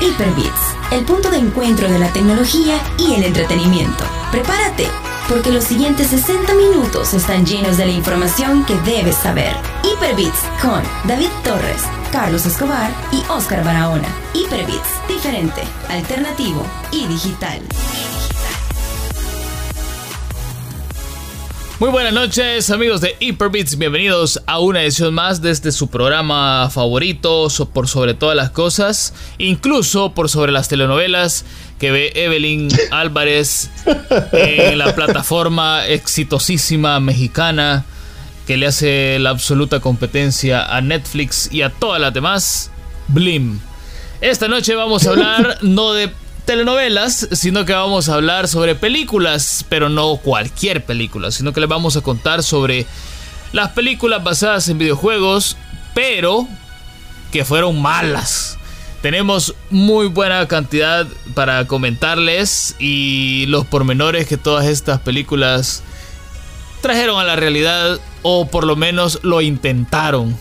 [0.00, 4.04] Hyperbits, el punto de encuentro de la tecnología y el entretenimiento.
[4.30, 4.86] Prepárate,
[5.28, 9.54] porque los siguientes 60 minutos están llenos de la información que debes saber.
[9.82, 11.82] Hyperbits con David Torres,
[12.12, 14.08] Carlos Escobar y Oscar Barahona.
[14.34, 17.60] Hyperbits, diferente, alternativo y digital.
[21.80, 26.68] Muy buenas noches amigos de Hyperbits, bienvenidos a una edición más de este su programa
[26.70, 31.44] favorito por sobre todas las cosas, incluso por sobre las telenovelas
[31.78, 33.70] que ve Evelyn Álvarez
[34.32, 37.84] en la plataforma exitosísima mexicana
[38.48, 42.72] que le hace la absoluta competencia a Netflix y a todas las demás,
[43.06, 43.60] Blim.
[44.20, 46.10] Esta noche vamos a hablar no de
[46.48, 51.68] telenovelas, sino que vamos a hablar sobre películas, pero no cualquier película, sino que les
[51.68, 52.86] vamos a contar sobre
[53.52, 55.58] las películas basadas en videojuegos,
[55.92, 56.48] pero
[57.32, 58.56] que fueron malas.
[59.02, 65.82] Tenemos muy buena cantidad para comentarles y los pormenores que todas estas películas
[66.80, 70.34] trajeron a la realidad o por lo menos lo intentaron.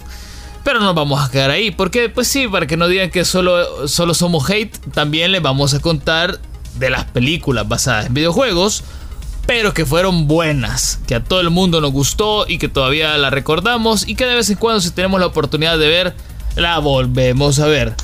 [0.68, 3.88] Pero no vamos a quedar ahí, porque pues sí, para que no digan que solo,
[3.88, 6.42] solo somos hate, también les vamos a contar
[6.78, 8.84] de las películas basadas en videojuegos,
[9.46, 13.30] pero que fueron buenas, que a todo el mundo nos gustó y que todavía la
[13.30, 16.16] recordamos y que de vez en cuando si tenemos la oportunidad de ver,
[16.58, 17.96] la volvemos a ver.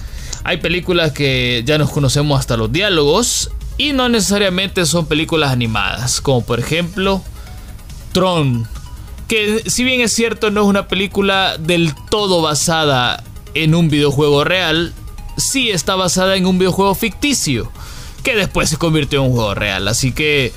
[0.45, 6.21] Hay películas que ya nos conocemos hasta los diálogos y no necesariamente son películas animadas,
[6.21, 7.21] como por ejemplo
[8.13, 8.65] Tron,
[9.27, 14.43] que si bien es cierto no es una película del todo basada en un videojuego
[14.43, 14.93] real,
[15.37, 17.71] sí está basada en un videojuego ficticio,
[18.23, 19.87] que después se convirtió en un juego real.
[19.87, 20.53] Así que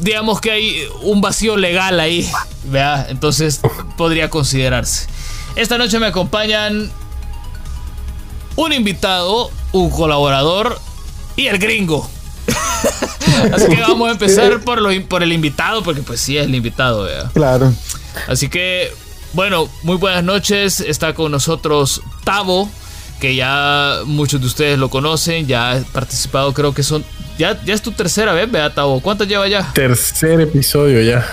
[0.00, 2.28] digamos que hay un vacío legal ahí,
[2.64, 3.06] ¿vea?
[3.08, 3.60] Entonces
[3.96, 5.06] podría considerarse.
[5.54, 6.90] Esta noche me acompañan
[8.56, 10.78] un invitado, un colaborador
[11.36, 12.08] y el gringo.
[13.52, 16.54] Así que vamos a empezar por, lo, por el invitado, porque pues sí es el
[16.54, 17.08] invitado.
[17.32, 17.72] Claro.
[18.28, 18.92] Así que,
[19.32, 20.80] bueno, muy buenas noches.
[20.80, 22.68] Está con nosotros Tavo,
[23.20, 27.04] que ya muchos de ustedes lo conocen, ya ha participado, creo que son...
[27.38, 29.00] Ya, ya es tu tercera vez, vea, Tavo.
[29.00, 29.70] ¿Cuántas lleva ya?
[29.74, 31.26] Tercer episodio ya.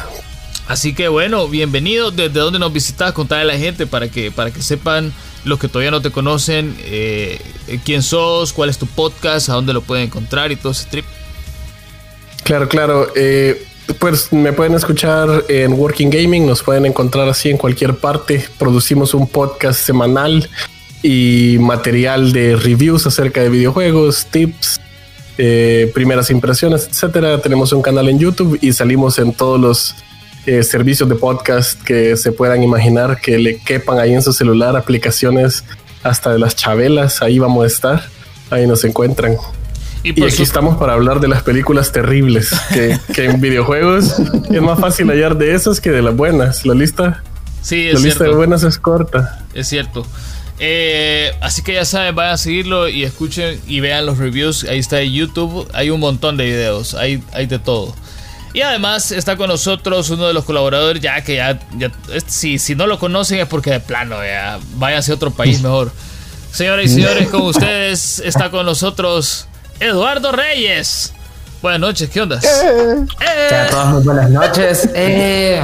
[0.68, 2.12] Así que bueno, bienvenido.
[2.12, 3.12] ¿Desde dónde nos visitas?
[3.13, 5.13] Contale a la gente para que, para que sepan
[5.46, 7.40] los que todavía no te conocen, eh,
[7.84, 11.06] quién sos, cuál es tu podcast, a dónde lo pueden encontrar y todo ese trip.
[12.44, 13.08] Claro, claro.
[13.16, 13.66] Eh,
[14.00, 18.46] pues me pueden escuchar en Working Gaming, nos pueden encontrar así en cualquier parte.
[18.58, 20.50] Producimos un podcast semanal
[21.02, 24.80] y material de reviews acerca de videojuegos, tips,
[25.38, 27.42] eh, primeras impresiones, etcétera.
[27.42, 29.96] Tenemos un canal en YouTube y salimos en todos los
[30.46, 34.76] eh, servicios de podcast que se puedan imaginar que le quepan ahí en su celular,
[34.76, 35.64] aplicaciones
[36.04, 38.04] hasta de las chabelas, ahí vamos a estar,
[38.50, 39.38] ahí nos encuentran.
[40.04, 44.16] Y, aquí estamos para hablar de las películas terribles, que, en videojuegos
[44.52, 46.66] es más fácil hallar de esas que de las buenas.
[46.66, 47.24] La lista,
[47.62, 49.46] sí, la lista de buenas es corta.
[49.54, 50.06] Es cierto.
[50.60, 54.66] Eh, así que ya saben, vayan a seguirlo y escuchen y vean los reviews.
[54.66, 55.68] Ahí está en YouTube.
[55.74, 56.96] Hay un montón de videos.
[56.96, 57.96] Hay, hay de todo.
[58.53, 61.59] Y además está con nosotros uno de los colaboradores, ya que ya,
[62.28, 65.91] si, si no lo conocen es porque de plano, ya, váyanse a otro país mejor.
[66.52, 69.47] Señoras y señores, con ustedes está con nosotros
[69.80, 71.13] Eduardo Reyes.
[71.63, 72.40] Buenas noches, ¿qué onda?
[72.44, 73.06] Eh.
[73.22, 73.56] Eh.
[73.56, 74.90] A todos muy buenas noches.
[74.94, 75.63] Eh,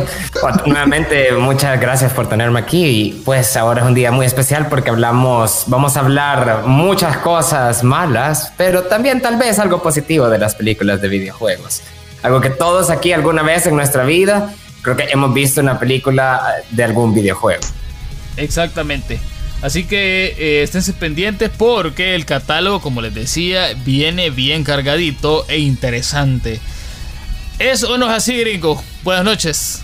[0.66, 2.86] nuevamente, muchas gracias por tenerme aquí.
[2.86, 7.84] Y pues ahora es un día muy especial porque hablamos, vamos a hablar muchas cosas
[7.84, 11.82] malas, pero también tal vez algo positivo de las películas de videojuegos.
[12.22, 16.42] Algo que todos aquí alguna vez en nuestra vida creo que hemos visto una película
[16.72, 17.62] de algún videojuego.
[18.38, 19.20] Exactamente.
[19.62, 25.60] Así que eh, esténse pendientes porque el catálogo, como les decía, viene bien cargadito e
[25.60, 26.62] interesante.
[27.60, 28.82] ¿Es o no es así, gringo?
[29.04, 29.82] Buenas noches.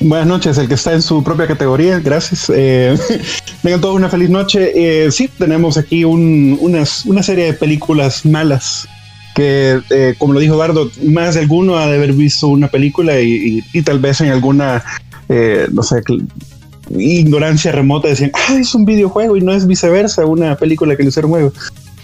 [0.00, 2.50] Buenas noches, el que está en su propia categoría, gracias.
[2.52, 2.98] Eh,
[3.62, 4.72] tengan todos una feliz noche.
[4.74, 8.88] Eh, sí, tenemos aquí una serie de películas malas
[9.34, 13.20] que, eh, como lo dijo Bardo, más de alguno ha de haber visto una película
[13.20, 14.82] y, tal vez en alguna,
[15.28, 16.02] eh, no sé,
[16.96, 21.08] ignorancia remota decían, ah, es un videojuego y no es viceversa, una película que le
[21.08, 21.52] hicieron juego.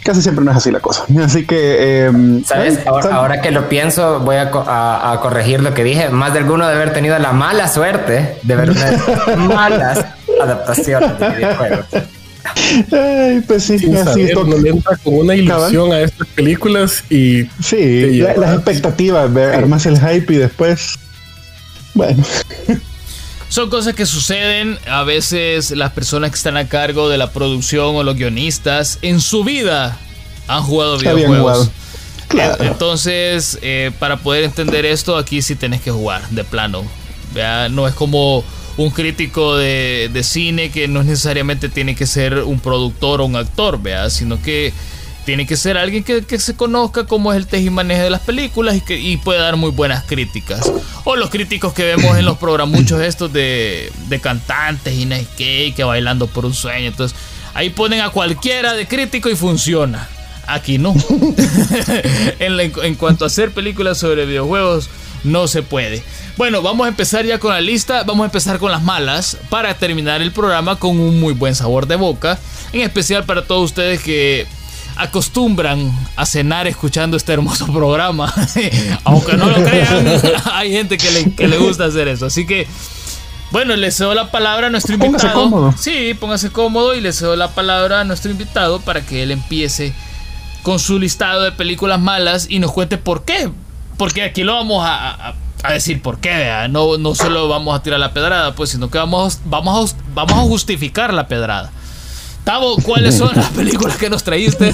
[0.03, 1.05] Casi siempre no es así la cosa.
[1.23, 2.07] Así que...
[2.07, 2.79] Em, ¿Sabes?
[2.87, 6.09] Ahora, que lo pienso, voy a, corregir lo que dije.
[6.09, 8.73] Más de alguno de haber tenido la mala suerte de ver
[9.37, 10.07] malas
[10.43, 11.87] adaptaciones de videojuegos.
[12.93, 17.45] Ay, pues sí, Sin así saber, no entra con una ilusión a estas películas y.
[17.63, 20.99] Sí, las expectativas, armas el hype y después.
[21.95, 22.25] Bueno.
[23.49, 24.79] son cosas que suceden.
[24.89, 29.21] A veces las personas que están a cargo de la producción o los guionistas en
[29.21, 29.99] su vida
[30.47, 31.71] han jugado videojuegos.
[32.61, 36.85] Entonces, eh, para poder entender esto, aquí sí tenés que jugar de plano.
[37.71, 38.45] No es como
[38.77, 43.81] un crítico de, cine que no necesariamente tiene que ser un productor o un actor,
[43.81, 44.11] ¿vea?
[44.11, 44.73] sino que
[45.25, 48.81] tiene que ser alguien que, se conozca cómo es el tejimaneje de las películas y
[48.81, 50.73] que y puede dar muy buenas críticas.
[51.05, 55.07] O los críticos que vemos en los programas, muchos estos de, cantantes y
[55.37, 56.89] que, que bailando por un sueño.
[56.89, 57.17] Entonces,
[57.55, 60.09] ahí ponen a cualquiera de crítico y funciona.
[60.47, 60.95] Aquí no.
[62.41, 64.91] en, en cuanto a hacer películas sobre videojuegos,
[65.25, 66.03] no se puede.
[66.37, 68.03] Bueno, vamos a empezar ya con la lista.
[68.05, 71.87] Vamos a empezar con las malas para terminar el programa con un muy buen sabor
[71.87, 72.39] de boca.
[72.73, 74.47] En especial para todos ustedes que
[74.97, 78.33] acostumbran a cenar escuchando este hermoso programa.
[79.05, 80.07] Aunque no lo crean,
[80.53, 82.27] hay gente que le, gusta hacer eso.
[82.27, 82.67] Así que,
[83.51, 85.19] bueno, le cedo la palabra a nuestro invitado.
[85.19, 85.75] Póngase cómodo.
[85.79, 89.93] Sí, póngase cómodo y le cedo la palabra a nuestro invitado para que él empiece
[90.63, 93.51] con su listado de películas malas y nos cuente por qué.
[94.01, 95.35] Porque aquí lo vamos a,
[95.75, 99.41] decir por qué, No, no solo vamos a tirar la pedrada, pues, sino que vamos,
[99.45, 101.71] vamos, vamos a justificar la pedrada.
[102.43, 104.73] Tavo, ¿cuáles son las películas que nos traíste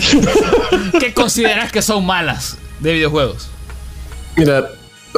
[1.01, 3.49] que consideras que son malas de videojuegos?
[4.37, 4.69] Mira,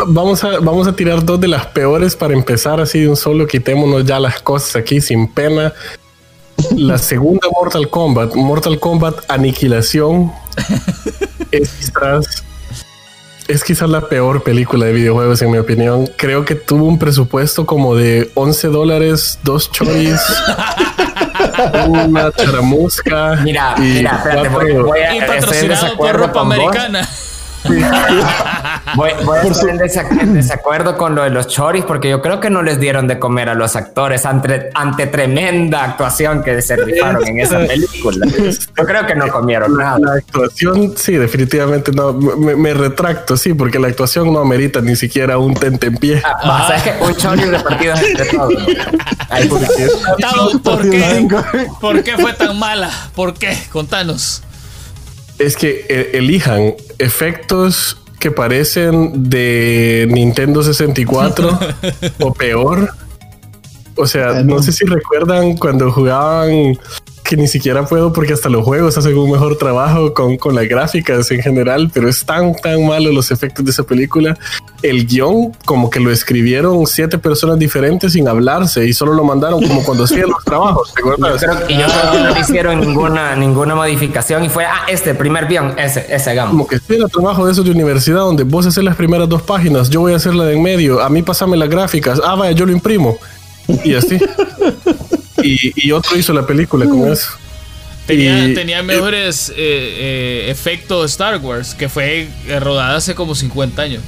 [0.07, 3.47] vamos a, vamos a tirar dos de las peores para empezar así de un solo.
[3.47, 5.75] Quitémonos ya las cosas aquí sin pena.
[6.75, 10.33] La segunda Mortal Kombat, Mortal Kombat Aniquilación,
[11.51, 12.43] es quizás,
[13.49, 16.09] es quizás la peor película de videojuegos en mi opinión.
[16.17, 20.21] Creo que tuvo un presupuesto como de 11 dólares, dos choris.
[21.89, 23.37] una charamusca.
[23.43, 25.17] Mira, mira, espérate, voy, a.
[25.17, 27.09] Y patrocinado por ropa americana.
[28.95, 29.43] Voy, a
[29.85, 33.07] estar en desacuerdo con lo de los choris porque yo creo que no les dieron
[33.09, 38.27] de comer a los actores ante, ante tremenda actuación que se rifaron en esa película.
[38.27, 39.99] Yo creo que no comieron nada.
[39.99, 42.13] La actuación, sí, definitivamente no.
[42.13, 46.23] Me, retracto, sí, porque la actuación no amerita ni siquiera un tente en pie.
[46.25, 48.55] Ah, es que un choris repartido entre todos.
[50.63, 51.29] ¿Por qué?
[51.81, 52.91] ¿Por qué fue tan mala?
[53.15, 53.57] ¿Por qué?
[53.71, 54.43] Contanos
[55.39, 61.59] es que eh, elijan efectos que parecen de Nintendo 64
[62.21, 62.91] o peor.
[63.97, 66.79] O sea, no sé si recuerdan cuando jugaban
[67.29, 70.67] que ni siquiera puedo porque hasta los juegos hacen un mejor trabajo con, con las
[70.67, 74.35] gráficas en general, pero es tan, tan malo los efectos de esa película.
[74.81, 79.63] El guion, como que lo escribieron siete personas diferentes sin hablarse y solo lo mandaron
[79.63, 80.95] como cuando hacían los trabajos.
[80.95, 81.43] ¿te acuerdas?
[81.43, 85.15] Yo creo, y yo creo que no hicieron ninguna, ninguna modificación y fue, ah, este
[85.15, 86.53] primer guion, ese, ese hagamos.
[86.53, 89.43] Como que si era trabajo de eso de universidad donde vos haces las primeras dos
[89.43, 92.37] páginas, yo voy a hacer la de en medio, a mí pasame las gráficas, ah,
[92.37, 93.19] vaya, yo lo imprimo.
[93.85, 94.19] Y así.
[95.43, 97.31] y, otro hizo la película con eso.
[98.07, 104.03] Tenía, mejores eh, eh, efectos Star Wars, que fue rodada hace como 50 años.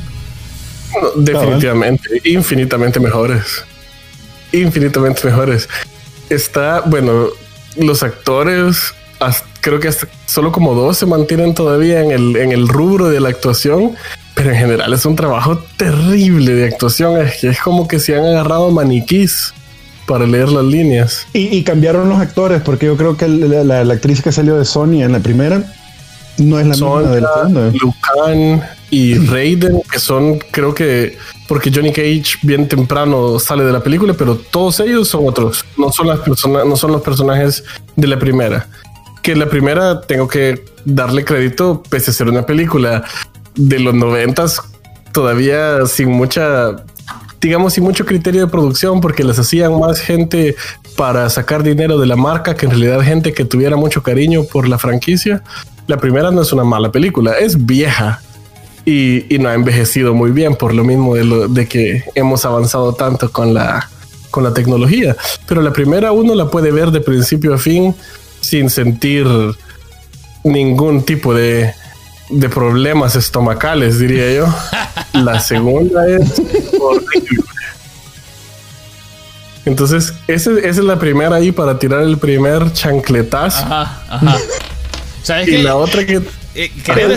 [1.17, 3.65] definitivamente, infinitamente mejores.
[4.53, 5.69] Infinitamente mejores.
[6.31, 7.29] Está, bueno,
[7.76, 8.94] los actores,
[9.61, 13.21] creo que hasta solo como dos se mantienen todavía en el, en el rubro de
[13.21, 13.97] la actuación,
[14.35, 17.21] pero en general es un trabajo terrible de actuación.
[17.21, 19.53] Es que es como que se han agarrado maniquís
[20.11, 21.25] para leer las líneas.
[21.33, 25.12] Y, cambiaron los actores, porque yo creo que la, actriz que salió de Sony en
[25.12, 25.62] la primera
[26.37, 27.73] no es la misma de la segunda.
[27.81, 33.85] Lucan y Raiden, que son, creo que, porque Johnny Cage bien temprano sale de la
[33.85, 37.62] película, pero todos ellos son otros, no son las personas, no son los personajes
[37.95, 38.67] de la primera.
[39.23, 43.05] Que la primera tengo que darle crédito, pese a ser una película
[43.55, 44.61] de los noventas,
[45.12, 46.85] todavía sin mucha
[47.40, 50.56] digamos, sin mucho criterio de producción, porque les hacían más gente
[50.97, 54.68] para sacar dinero de la marca que en realidad gente que tuviera mucho cariño por
[54.68, 55.42] la franquicia.
[55.87, 58.20] La primera no es una mala película, es vieja
[58.85, 62.92] y, no ha envejecido muy bien por lo mismo de, lo, de que hemos avanzado
[62.94, 63.88] tanto con la,
[64.30, 65.16] con la tecnología.
[65.47, 67.94] Pero la primera uno la puede ver de principio a fin
[68.40, 69.26] sin sentir
[70.44, 71.73] ningún tipo de,
[72.31, 74.47] de problemas estomacales, diría yo.
[75.13, 76.41] La segunda es
[79.65, 83.65] Entonces, esa es la primera ahí para tirar el primer chancletazo.
[83.65, 84.37] Ajá, ajá.
[85.23, 86.23] ¿Sabes y la otra que
[86.54, 87.09] eh, ¿Querés,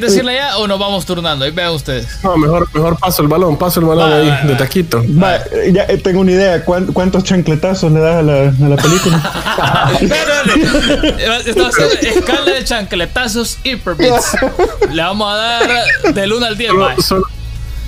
[0.00, 1.44] decirle, ya o nos vamos turnando?
[1.44, 2.06] Ahí vean ustedes.
[2.22, 5.02] No, mejor, mejor paso el balón, paso el balón ahí, de taquito.
[5.20, 5.38] Va,
[5.72, 6.64] ya eh, tengo una idea.
[6.64, 9.16] ¿Cuántos chancletazos le das a la, a la película?
[11.46, 14.36] Estamos haciendo escala de chancletazos Hyperbits.
[14.90, 16.72] Le vamos a dar del 1 al 10.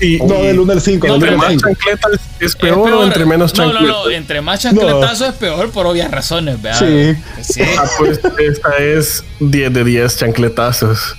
[0.00, 1.06] Y, no, del 1 al cinco.
[1.08, 3.82] No, entre más chancletas es peor, o entre menos chancletas.
[3.82, 6.78] No, no, no, entre más chancletazos es peor por obvias razones, ¿verdad?
[6.78, 7.52] Sí.
[7.52, 7.62] sí.
[7.78, 11.16] Ah, pues esta es 10 de 10 chancletazos.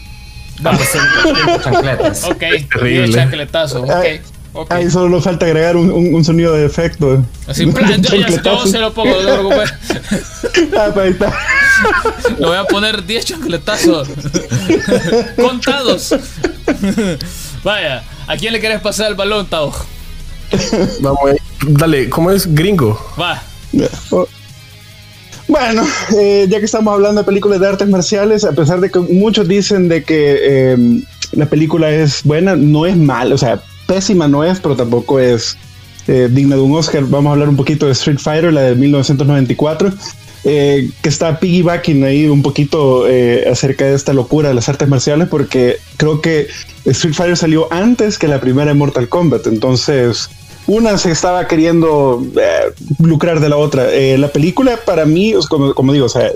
[0.61, 2.23] Vamos, pues, chancletas.
[2.25, 2.43] Ok,
[2.81, 4.05] 10 chancletazos, ok.
[4.53, 4.77] Okay.
[4.77, 7.25] Ahí solo nos falta agregar un, un, un sonido de efecto.
[7.47, 9.73] Así, plan, yo ya se lo pongo, no te preocupes.
[10.77, 11.33] ah, pues ahí está.
[12.37, 14.09] Le voy a poner 10 chancletazos.
[15.37, 16.13] Contados.
[17.63, 19.73] Vaya, ¿a quién le quieres pasar el balón, Tao?
[21.01, 21.31] Vamos,
[21.67, 22.99] dale, ¿cómo es gringo?
[23.19, 23.41] Va.
[25.47, 25.83] Bueno,
[26.17, 29.47] eh, ya que estamos hablando de películas de artes marciales, a pesar de que muchos
[29.47, 30.77] dicen de que eh,
[31.33, 35.57] la película es buena, no es mal, o sea, pésima no es, pero tampoco es
[36.07, 37.03] eh, digna de un Oscar.
[37.03, 39.91] Vamos a hablar un poquito de Street Fighter, la de 1994.
[40.43, 44.87] Eh, que está piggybacking ahí un poquito eh, acerca de esta locura de las artes
[44.87, 46.47] marciales, porque creo que
[46.85, 49.45] Street Fighter salió antes que la primera Mortal Kombat.
[49.45, 50.29] Entonces,
[50.65, 52.25] una se estaba queriendo
[52.99, 53.87] lucrar de la otra.
[54.17, 56.31] la película, para mí, como, como, digo, o sea,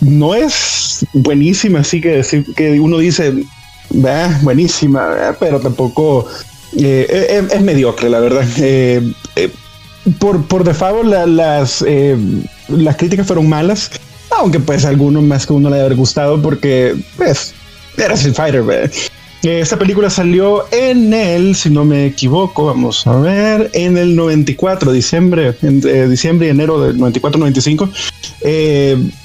[0.00, 3.32] no es buenísima, así que decir que uno dice,
[4.42, 6.26] buenísima, pero tampoco
[6.76, 8.46] eh, eh, es, mediocre, la verdad.
[10.04, 11.84] Eh, por, por default, las,
[12.68, 13.90] las críticas fueron malas,
[14.38, 17.54] aunque pues algunos más que uno le haber gustado porque pues
[17.96, 18.90] era Street Fighter.
[19.42, 24.90] Esta película salió en el, si no me equivoco, vamos a ver, en el 94,
[24.90, 27.90] diciembre, entre diciembre y enero del 94-95.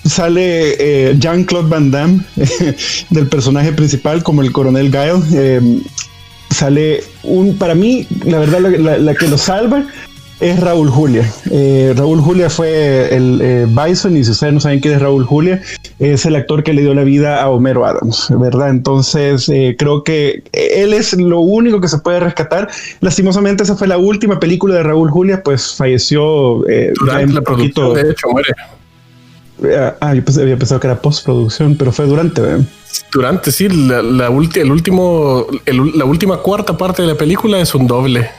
[0.04, 2.20] sale Jean-Claude Van Damme
[3.10, 5.82] del personaje principal como el coronel Guile
[6.50, 8.60] sale un, para mí, la verdad,
[9.00, 9.86] la, que lo salva
[10.40, 11.30] es Raúl Julia.
[11.52, 15.26] Eh, Raúl Julia fue el eh, Bison y si ustedes no saben quién es Raúl
[15.26, 15.62] Julia,
[16.00, 18.70] es el actor que le dio la vida a Homero Adams, ¿verdad?
[18.70, 22.70] Entonces eh, creo que él es lo único que se puede rescatar.
[23.02, 26.64] Lastimosamente esa fue la última película de Raúl Julia, pues falleció
[27.00, 28.50] durante la poquito, de hecho, muere.
[30.00, 32.42] Ah, yo había pensado que era postproducción, pero fue durante.
[33.12, 37.86] Durante, sí, la, la, el último, la última cuarta parte de la película es un
[37.86, 38.30] doble.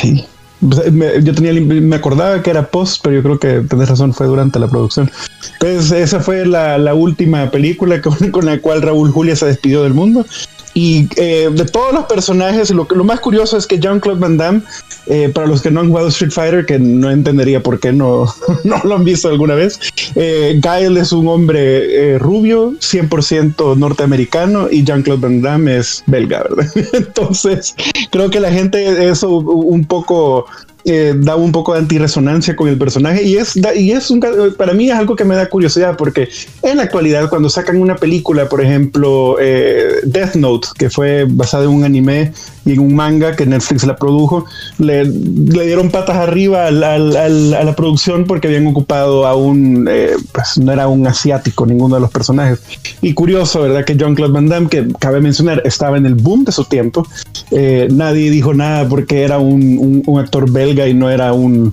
[0.00, 0.24] Sí.
[0.60, 4.12] Pues, me, yo tenía, me acordaba que era post, pero yo creo que tenés razón,
[4.12, 5.10] fue durante la producción.
[5.54, 9.82] Entonces, esa fue la, la última película con, con, la cual Raúl Julia se despidió
[9.82, 10.26] del mundo.
[10.74, 14.62] Y eh, de todos los personajes, lo, lo más curioso es que Jean-Claude Van Damme
[15.06, 18.26] eh, para los que no han jugado Street Fighter, que no entendería por qué no,
[18.64, 19.80] no lo han visto alguna vez,
[20.14, 26.66] eh, es un hombre eh, rubio, 100% norteamericano, y Jean-Claude Van Damme es belga, ¿verdad?
[26.92, 27.74] Entonces,
[28.10, 30.46] creo que la gente eso un poco
[30.84, 34.20] eh, da un poco de antiresonancia con el personaje y es, y es un,
[34.56, 36.28] para mí es algo que me da curiosidad porque
[36.62, 41.64] en la actualidad cuando sacan una película, por ejemplo, eh, Death Note, que fue basada
[41.64, 42.32] en un anime
[42.64, 44.46] y en un manga que Netflix la produjo,
[44.78, 50.56] le, le dieron patas arriba a la producción porque habían ocupado a un, eh, pues
[50.58, 52.60] no era un asiático ninguno de los personajes.
[53.02, 53.84] Y curioso, ¿verdad?
[53.84, 57.06] Que John Claude Van Damme, que cabe mencionar, estaba en el boom de su tiempo,
[57.90, 61.72] nadie dijo nada porque era un, un actor belga y no era un,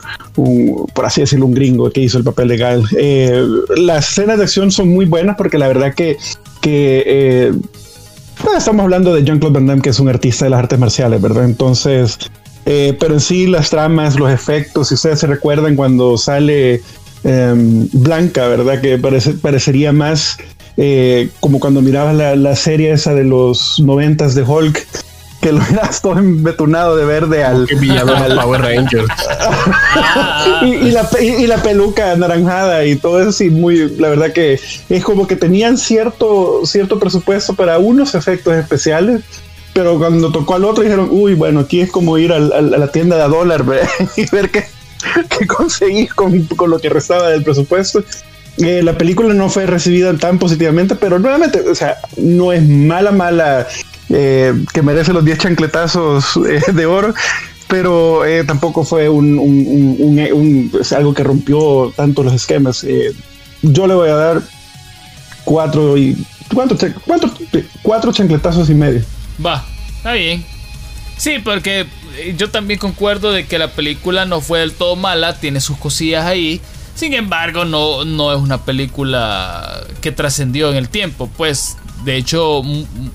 [0.93, 2.83] por así decirlo, un gringo que hizo el papel de Gal.
[2.97, 3.43] Eh,
[3.77, 6.17] las escenas de acción son muy buenas porque la verdad que,
[6.61, 7.53] que eh,
[8.41, 11.21] pues, estamos hablando de Jean-Claude Van Damme, que es un artista de las artes marciales,
[11.21, 11.45] ¿verdad?
[11.45, 12.17] Entonces,
[12.65, 16.81] eh, pero en sí las tramas, los efectos, si ustedes se recuerdan cuando sale
[17.23, 18.81] em, Blanca, ¿verdad?
[18.81, 20.37] Que parece, parecería más
[21.39, 24.85] como cuando mirabas la, la, serie esa de los noventas de Hulk,
[25.47, 29.07] que lo eras todo embetunado de verde al, al Power Rangers.
[30.61, 35.03] Y, la, y, la, peluca anaranjada y todo eso sí muy la verdad que es
[35.03, 39.21] como que tenían cierto cierto presupuesto para unos efectos especiales
[39.73, 42.91] pero cuando tocó al otro dijeron uy bueno aquí es como ir al, a la
[42.91, 43.63] tienda de a dólar
[44.15, 44.65] y ver qué,
[45.37, 48.03] qué conseguís con, con lo que restaba del presupuesto
[48.57, 53.11] eh, la película no fue recibida tan positivamente, pero nuevamente, o sea, no es mala,
[53.11, 53.67] mala
[54.09, 57.13] eh, que merece los 10 chancletazos eh, de oro,
[57.67, 60.19] pero eh, tampoco fue un,
[60.95, 62.85] algo que rompió tanto los esquemas.
[63.61, 64.41] yo le voy a dar
[65.43, 66.17] cuatro y
[66.53, 67.31] ¿cuánto, cuánto,
[67.81, 69.01] cuatro chancletazos y medio.
[69.43, 69.65] Va,
[69.97, 70.45] está bien.
[71.17, 71.87] Sí, porque
[72.37, 76.25] yo también concuerdo de que la película no fue del todo mala, tiene sus cosillas
[76.25, 76.61] ahí.
[76.95, 81.29] Sin embargo, no, no es una película que trascendió en el tiempo.
[81.35, 82.61] Pues de hecho,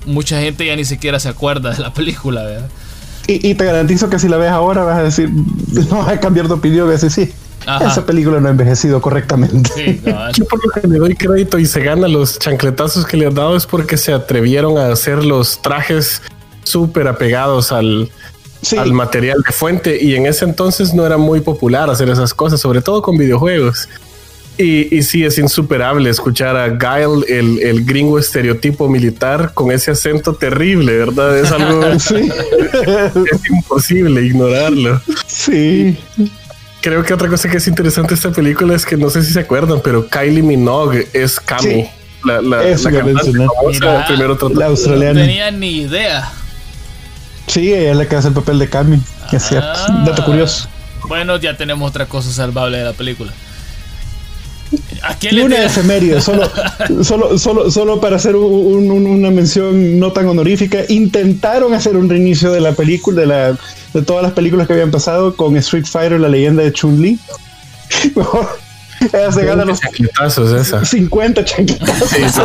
[0.07, 2.69] mucha gente ya ni siquiera se acuerda de la película, ¿verdad?
[3.27, 5.31] Y, te garantizo que si la ves ahora vas a decir,
[5.91, 7.35] no vas a cambiar de opinión, vas a decir, sí,
[7.87, 10.01] esa película no ha envejecido correctamente.
[10.35, 13.35] Yo por lo que le doy crédito y se gana los chancletazos que le han
[13.35, 16.23] dado es porque se atrevieron a hacer los trajes
[16.65, 18.11] súper apegados al,
[18.77, 22.61] al material de fuente y en ese entonces no era muy popular hacer esas cosas,
[22.61, 23.89] sobre todo con videojuegos.
[24.59, 29.93] Y, y sí, es insuperable escuchar a Guile, el, el, gringo estereotipo militar, con ese
[29.93, 31.39] acento terrible, ¿verdad?
[31.39, 31.87] Es algo...
[31.87, 35.01] es imposible ignorarlo.
[35.27, 35.99] Sí.
[36.83, 39.33] Creo que otra cosa que es interesante de esta película es que no sé si
[39.33, 41.89] se acuerdan, pero Kylie Minogue es Cami.
[42.25, 44.07] La, la, Eso la, Mira,
[44.55, 45.21] la australiana.
[45.21, 46.31] No tenía ni idea.
[47.47, 49.01] Sí, ella es la que hace el papel de Cami.
[49.33, 49.69] Es cierto.
[49.73, 50.05] Ah.
[50.07, 50.69] Dato curioso.
[51.09, 53.33] Bueno, ya tenemos otra cosa salvable de la película.
[55.03, 56.51] ¿A quién le una efeméride, solo,
[57.03, 60.81] solo, solo, solo para hacer un, un, una mención no tan honorífica.
[60.89, 63.59] Intentaron hacer un reinicio de la película, de, la,
[63.93, 67.19] de todas las películas que habían pasado con Street Fighter, la leyenda de Chun-Li.
[69.13, 70.85] Ella se gana los chancletazos esa.
[70.85, 72.09] 50 chancletazos.
[72.09, 72.23] Sí,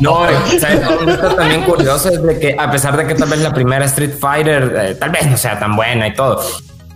[0.00, 0.26] no
[0.58, 1.36] ¿sabes?
[1.36, 4.74] también curioso es de que a pesar de que tal vez la primera Street Fighter
[4.76, 6.42] eh, tal vez no sea tan buena y todo,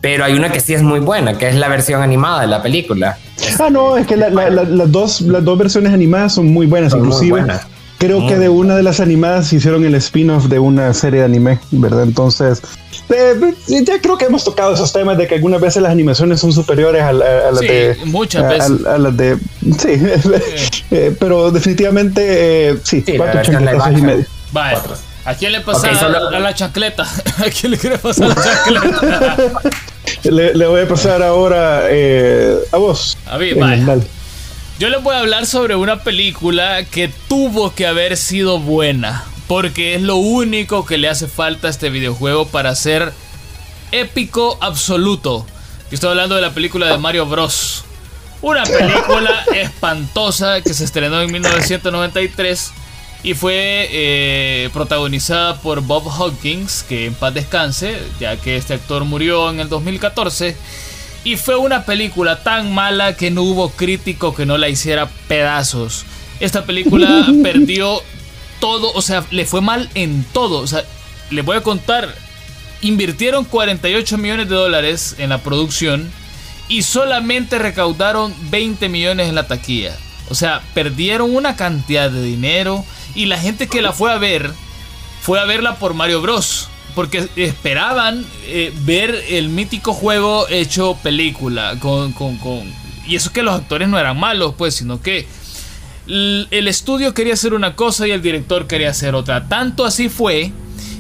[0.01, 2.63] pero hay una que sí es muy buena, que es la versión animada de la
[2.63, 3.19] película.
[3.59, 7.45] Ah, no, es que las, dos, las dos versiones animadas son muy buenas, inclusive.
[7.99, 11.59] Creo que de una de las animadas hicieron el spin-off de una serie de anime,
[11.73, 12.05] ¿verdad?
[12.05, 12.63] Entonces,
[13.67, 17.03] ya creo que hemos tocado esos temas de que algunas veces las animaciones son superiores
[17.03, 17.97] a, las de.
[18.05, 18.87] Muchas veces.
[18.87, 19.37] A, las de.
[19.37, 20.01] Sí,
[20.93, 23.41] eh, pero definitivamente, eh, sí, cuatro
[23.91, 24.25] y medio.
[24.53, 24.79] Vale.
[25.29, 27.03] ¿A quién le pasa a, la chancleta?
[27.39, 29.37] ¿A quién le quiere pasar la chancleta?
[30.23, 33.19] le, voy a pasar ahora eh, a vos.
[33.27, 33.85] A mí, vale.
[34.79, 39.27] Yo les voy a hablar sobre una película que tuvo que haber sido buena.
[39.49, 43.13] Porque es lo único que le hace falta a este videojuego para ser
[43.93, 45.45] épico absoluto.
[45.91, 47.85] Yo estoy hablando de la película de Mario Bros.
[48.41, 52.73] Una película espantosa que se estrenó en 1993
[53.23, 59.05] y fue eh, protagonizada por Bob Hawkins, que en paz descanse, ya que este actor
[59.05, 60.57] murió en el 2014.
[61.25, 66.05] Y fue una película tan mala que no hubo crítico que no la hiciera pedazos.
[66.39, 68.01] Esta película perdió
[68.61, 70.61] todo, o sea, le fue mal en todo.
[70.61, 70.85] O sea,
[71.31, 72.15] les voy a contar,
[72.83, 76.09] invirtieron 48 millones de dólares en la producción
[76.69, 79.97] y solamente recaudaron 20 millones en la taquilla.
[80.31, 84.53] O sea, perdieron una cantidad de dinero y la gente que la fue a ver
[85.21, 86.69] fue a verla por Mario Bros.
[86.95, 91.79] Porque esperaban eh, ver el mítico juego hecho película.
[91.79, 92.15] Con,
[93.07, 95.27] Y eso que los actores no eran malos, pues, sino que
[96.07, 99.47] el estudio quería hacer una cosa y el director quería hacer otra.
[99.49, 100.51] Tanto así fue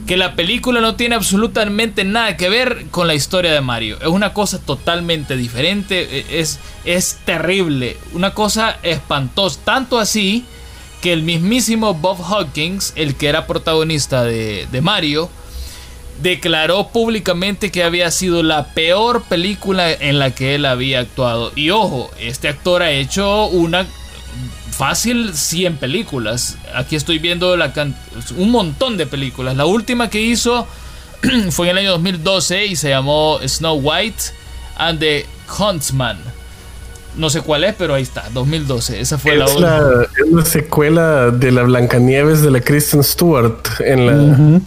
[0.06, 3.98] que la película no tiene absolutamente nada que ver con la historia de Mario.
[4.00, 9.60] Es una cosa totalmente diferente, e, es, es terrible, una cosa espantosa.
[9.64, 10.44] Tanto así
[11.00, 15.30] que el mismísimo Bob Hawkins, el que era protagonista de, Mario,
[16.22, 21.52] declaró públicamente que había sido la peor película en la que él había actuado.
[21.54, 23.86] Y ojo, este actor ha hecho una
[24.70, 26.56] fácil 100 películas.
[26.74, 27.56] Aquí estoy viendo
[28.36, 29.56] un montón de películas.
[29.56, 30.66] La última que hizo
[31.50, 34.22] fue en el año 2012 y se llamó Snow White
[34.76, 35.26] and the
[35.58, 36.37] Huntsman.
[37.16, 39.00] No sé cuál es, pero ahí está, 2012.
[39.00, 44.06] Esa fue la, la Es la secuela de la Blancanieves de la Kristen Stewart en
[44.06, 44.60] la.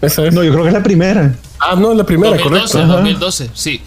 [0.00, 0.34] ¿Esa es?
[0.34, 1.34] No, yo creo que es la primera.
[1.58, 2.92] Ah, no, la primera, 2012, correcto.
[2.92, 3.82] 2012, sí.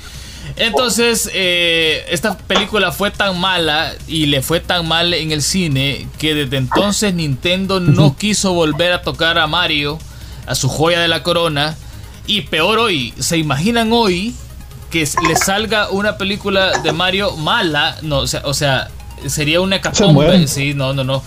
[0.58, 6.08] Entonces, eh, esta película fue tan mala y le fue tan mal en el cine
[6.18, 10.00] que desde entonces Nintendo no quiso volver a tocar a Mario,
[10.48, 11.76] a su joya de la corona.
[12.28, 14.34] Y peor hoy, ¿se imaginan hoy
[14.96, 18.88] que le salga una película de Mario mala, no, o sea, o sea
[19.28, 20.48] sería una hecatombe.
[20.48, 21.22] Sí, no, no, no.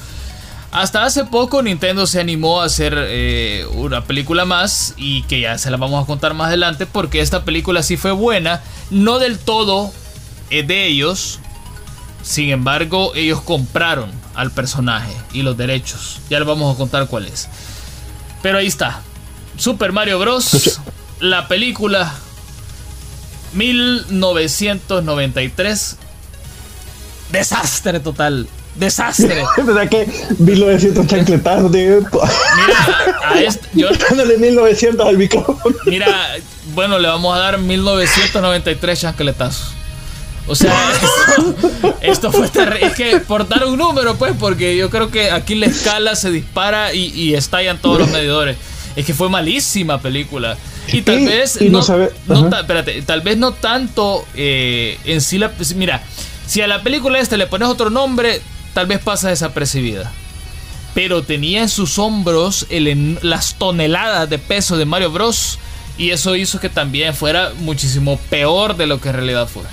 [0.71, 5.59] Hasta hace poco Nintendo se animó a hacer eh, una película más y que ya
[5.59, 9.39] se la vamos a contar más adelante porque esta película sí fue buena, no del
[9.39, 9.93] todo
[10.49, 11.39] eh, de ellos,
[12.23, 17.27] sin embargo ellos compraron al personaje y los derechos, ya les vamos a contar cuál
[17.27, 17.49] es.
[18.41, 19.03] Pero ahí está,
[19.59, 20.81] Super Mario Bros.
[21.21, 22.15] La película
[23.53, 25.97] 1993.
[27.33, 28.49] Desastre total.
[28.75, 29.45] Desastre.
[29.65, 30.07] ¿Verdad que
[30.39, 31.71] 1900 chancletazos?
[31.71, 31.99] Mira,
[33.25, 35.77] a este, yo, Dándole 1900 al micrófono.
[35.87, 36.37] Mira,
[36.75, 39.75] bueno, le vamos a dar 1993 chancletazos.
[40.47, 40.73] O sea,
[42.01, 42.87] esto, fue terrible.
[42.87, 46.31] Es que por dar un número, pues, porque yo creo que aquí la escala se
[46.31, 48.57] dispara y, y estallan todos los medidores.
[48.97, 50.57] Es que fue malísima película.
[50.93, 51.61] Y tal vez.
[51.61, 55.53] no, espérate, tal vez no tanto eh, en sí la.
[55.77, 56.03] Mira,
[56.47, 58.41] si a la película esta le pones otro nombre,
[58.75, 60.11] tal vez pasa desapercibida.
[60.95, 62.67] pero tenía en sus hombros
[63.23, 65.59] las toneladas de peso de Mario Bros.
[65.97, 69.65] Y eso hizo que también fuera muchísimo peor de lo que en realidad fue.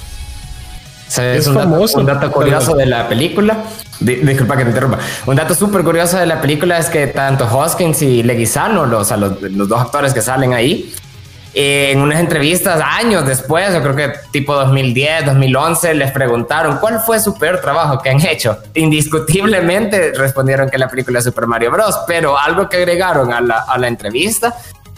[1.08, 3.64] Es un, dato, un dato curioso de la película.
[4.00, 5.00] disculpa que te interrumpa.
[5.28, 9.70] Un dato súper curioso de la película es que tanto Hoskins y Leguizano, los, los,
[9.70, 10.92] dos actores que salen ahí,
[11.58, 17.20] en unas entrevistas años después, yo creo que tipo 2010, 2011, les preguntaron cuál fue
[17.20, 18.60] su peor trabajo que han hecho.
[18.74, 21.98] Indiscutiblemente respondieron que la película Super Mario Bros.
[22.08, 24.56] Pero algo que agregaron a la, a la entrevista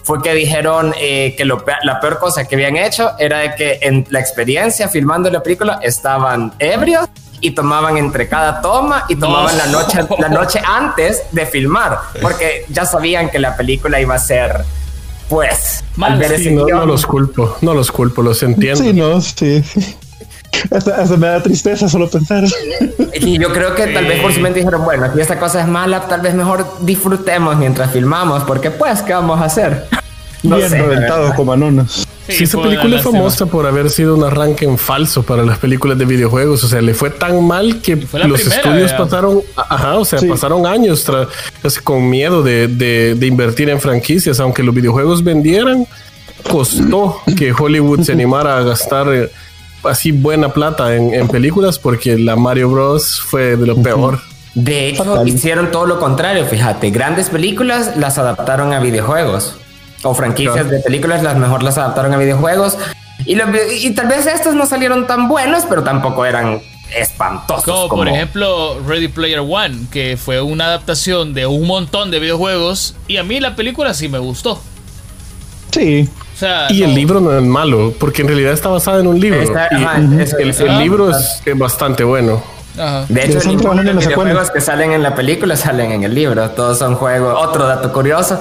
[0.08, 4.06] fue que dijeron eh, que la peor cosa que habían hecho era de que en
[4.10, 7.10] la experiencia filmando la película estaban ebrios
[7.42, 12.66] y tomaban entre cada toma y tomaban la, noche, la noche antes de filmar, porque
[12.70, 14.64] ya sabían que la película iba a ser
[15.30, 18.84] pues, Mal, no, los culpo, no los culpo, los entiendo.
[18.84, 19.64] Sí, no, sí.
[20.72, 22.44] Hasta, me da tristeza solo pensar.
[23.20, 25.68] Y yo creo que tal vez por su mente dijeron, bueno, si esta cosa es
[25.68, 29.86] mala, tal vez mejor disfrutemos mientras filmamos, porque pues, ¿qué vamos a hacer?
[30.44, 32.08] No Bien reventado como anonas.
[32.30, 35.98] Sí, esa película es famosa por haber sido un arranque en falso para las películas
[35.98, 36.64] de videojuegos.
[36.64, 41.06] O sea, le fue tan mal que los estudios pasaron, ajá, o sea, pasaron años
[41.84, 45.88] con miedo de, de, invertir en franquicias, aunque los videojuegos vendieran,
[46.50, 49.32] costó que Hollywood se animara a gastar eh,
[49.84, 53.22] así buena plata en, películas porque la Mario Bros.
[53.22, 54.20] fue de lo peor.
[54.54, 59.56] De hecho, hicieron todo lo contrario, fíjate, grandes películas las adaptaron a videojuegos
[60.04, 62.78] o franquicias de películas, las mejor las adaptaron a videojuegos.
[63.26, 66.62] Y, y tal vez estos no salieron tan buenos, pero tampoco eran
[66.96, 67.90] espantosos.
[67.90, 72.96] Como, por ejemplo Ready Player One, que fue una adaptación de un montón de videojuegos.
[73.08, 74.62] Y a mí la película sí me gustó.
[75.72, 76.10] Sí.
[76.70, 79.42] y el libro no es malo, porque en realidad está basada en un libro.
[79.42, 82.42] el, libro es, bastante bueno.
[83.10, 86.50] De hecho, los videojuegos que salen en la película salen en el libro.
[86.52, 87.36] Todos son juegos.
[87.38, 88.40] Otro dato curioso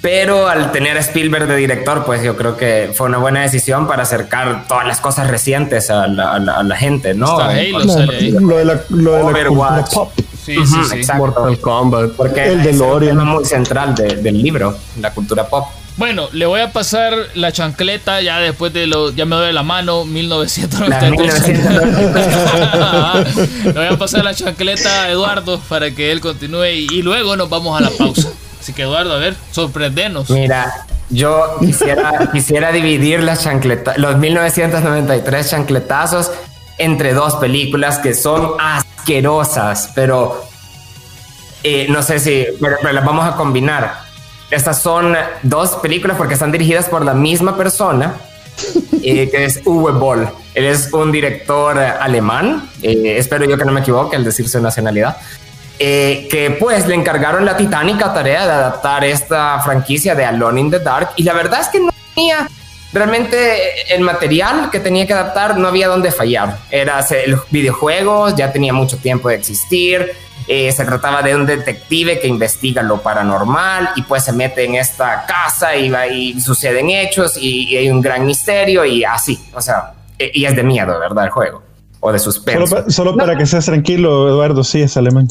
[0.00, 3.88] pero al tener a Spielberg de director, pues yo creo que fue una buena decisión
[3.88, 7.38] para acercar todas las cosas recientes a la, gente, ¿no?
[7.38, 10.12] Lo de la, lo de la pop.
[10.44, 11.12] Sí, sí, sí.
[11.14, 12.12] Mortal Kombat.
[12.12, 15.66] Porque el de es muy central del libro, la cultura pop.
[15.98, 19.10] Bueno, le voy a pasar la chancleta ya después de lo.
[19.10, 21.48] Ya me doy la mano, 1993.
[23.64, 27.50] le voy a pasar la chancleta a Eduardo para que él continúe y luego nos
[27.50, 28.28] vamos a la pausa.
[28.68, 30.28] Así que Eduardo, a ver, sorprendenos.
[30.28, 36.30] Mira, yo quisiera, quisiera dividir las chancletas, los 1993 chancletazos
[36.76, 40.44] entre dos películas que son asquerosas, pero
[41.62, 44.02] eh, no sé si pero, las vamos a combinar.
[44.50, 48.16] Estas son dos películas porque están dirigidas por la misma persona,
[49.02, 50.28] eh, que es Uwe Boll.
[50.52, 54.60] Él es un director alemán, eh, espero yo que no me equivoque al decir su
[54.60, 55.16] nacionalidad.
[55.80, 60.70] Eh, que pues le encargaron la titánica tarea de adaptar esta franquicia de Alone in
[60.72, 62.48] the Dark y la verdad es que no tenía
[62.92, 66.58] realmente el material que tenía que adaptar, no había donde fallar.
[66.70, 70.12] Era los videojuegos, ya tenía mucho tiempo de existir,
[70.46, 74.76] eh, se trataba de un detective que investiga lo paranormal y pues se mete en
[74.76, 79.60] esta casa y, va, y suceden hechos y, hay un gran misterio y así, o
[79.60, 81.26] sea, e, y es de miedo, ¿verdad?
[81.26, 81.62] El juego.
[82.00, 82.90] O de suspenso.
[82.90, 85.28] Solo, para que seas tranquilo, Eduardo, sí es alemán.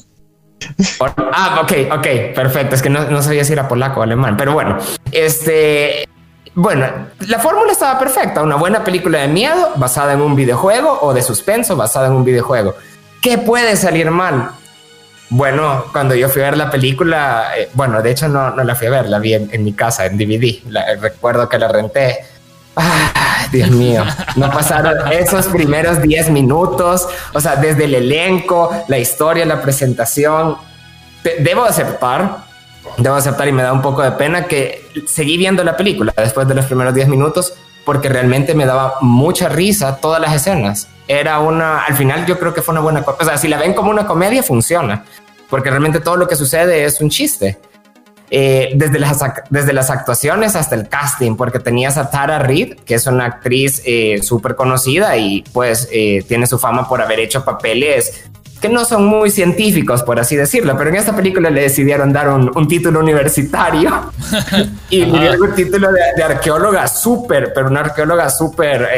[1.33, 2.75] Ah, ok, ok, perfecto.
[2.75, 4.77] Es que no, sabía si era polaco o alemán, pero bueno,
[5.11, 6.07] este,
[6.53, 6.85] bueno,
[7.27, 8.41] la fórmula estaba perfecta.
[8.41, 12.25] Una buena película de miedo basada en un videojuego o de suspenso basada en un
[12.25, 12.75] videojuego.
[13.21, 14.51] ¿Qué puede salir mal?
[15.29, 18.75] Bueno, cuando yo fui a ver la película, eh, bueno, de hecho no, no, la
[18.75, 20.61] fui a ver, la vi en, mi casa, en DVD.
[21.01, 22.19] recuerdo que la renté.
[22.75, 23.16] Ah,
[23.51, 24.03] Dios mío,
[24.35, 30.57] no pasaron esos primeros 10 minutos, o sea, desde el elenco, la historia, la presentación.
[31.39, 32.45] Debo aceptar,
[32.97, 36.47] debo aceptar y me da un poco de pena que seguí viendo la película después
[36.47, 37.53] de los primeros 10 minutos
[37.87, 40.89] porque realmente me daba mucha risa todas las escenas.
[41.07, 43.73] Era una, al final yo creo que fue una buena, o sea, si la ven
[43.73, 45.05] como una comedia funciona,
[45.49, 47.57] porque realmente todo lo que sucede es un chiste.
[48.29, 52.95] Eh, desde, las, desde las actuaciones hasta el casting, porque tenías a Tara Reid, que
[52.95, 57.45] es una actriz eh, súper conocida y pues eh, tiene su fama por haber hecho
[57.45, 58.25] papeles
[58.59, 62.27] que no son muy científicos, por así decirlo, pero en esta película le decidieron dar
[62.27, 64.11] un, título universitario
[64.89, 68.89] y le dieron un título de, arqueóloga súper, pero una arqueóloga súper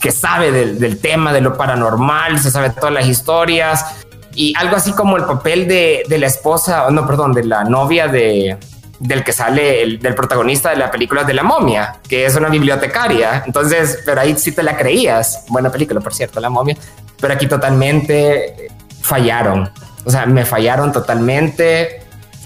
[0.00, 4.05] que sabe del, del tema de lo paranormal, se sabe todas las historias,
[4.36, 8.06] y algo así como el papel de, de la esposa, no, perdón, de la novia
[8.06, 8.58] de,
[8.98, 12.48] del que sale, el, del protagonista de la película de la momia, que es una
[12.48, 13.42] bibliotecaria.
[13.46, 15.44] Entonces, pero ahí sí te la creías.
[15.48, 16.76] Buena película, por cierto, la momia.
[17.20, 18.68] Pero aquí totalmente
[19.00, 19.70] fallaron.
[20.04, 22.02] O sea, me fallaron totalmente.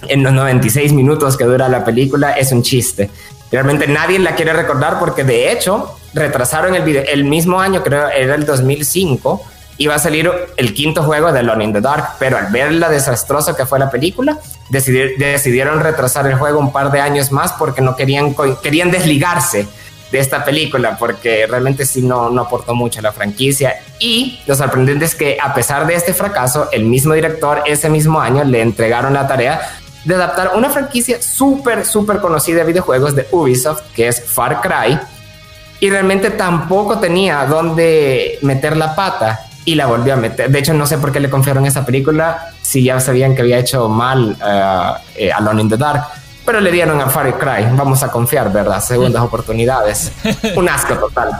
[0.09, 3.11] En los 96 minutos que dura la película es un chiste.
[3.53, 8.09] Realmente nadie la quiere recordar porque de hecho retrasaron el video el mismo año, creo
[8.09, 9.45] era el 2005
[9.81, 12.91] iba a salir el quinto juego de Alone in the Dark, pero al ver la
[12.91, 14.39] desastrosa que fue la película,
[14.69, 19.67] decidieron retrasar el juego un par de años más porque no querían, querían desligarse
[20.13, 23.77] de esta película porque realmente sí no, no aportó mucho a la franquicia.
[23.99, 28.21] Y lo sorprendente es que a pesar de este fracaso, el mismo director ese mismo
[28.21, 29.63] año le entregaron la tarea
[30.05, 34.99] de adaptar una franquicia súper, súper conocida de videojuegos de Ubisoft, que es Far Cry,
[35.81, 40.51] y realmente tampoco tenía dónde meter la pata y la volvió a meter.
[40.51, 43.59] De hecho, no sé por qué le confiaron esa película si ya sabían que había
[43.59, 46.05] hecho mal uh, eh, Alone in the Dark.
[46.45, 47.67] Pero le dieron a Far Cry.
[47.77, 48.81] Vamos a confiar, ¿verdad?
[48.83, 50.13] Segundas oportunidades.
[50.57, 51.31] Un asco total.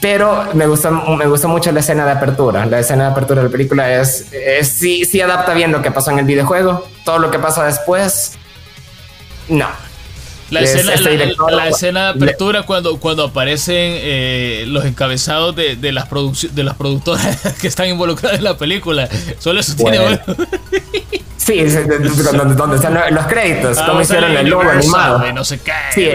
[0.00, 2.66] Pero me gusta, me gusta mucho la escena de apertura.
[2.66, 5.90] La escena de apertura de la película es, es sí, sí adapta bien lo que
[5.90, 6.86] pasó en el videojuego.
[7.06, 8.32] Todo lo que pasa después,
[9.48, 9.66] no.
[10.50, 16.08] La, escena, de apertura cuando, cuando aparecen eh, los encabezados de, de las
[16.52, 19.08] de las productoras que están involucradas en la película.
[19.38, 20.20] Solo eso tiene bueno.
[21.44, 25.30] Sí, donde, están los créditos, como hicieron el logo animado.
[25.32, 26.08] No sé qué, sí,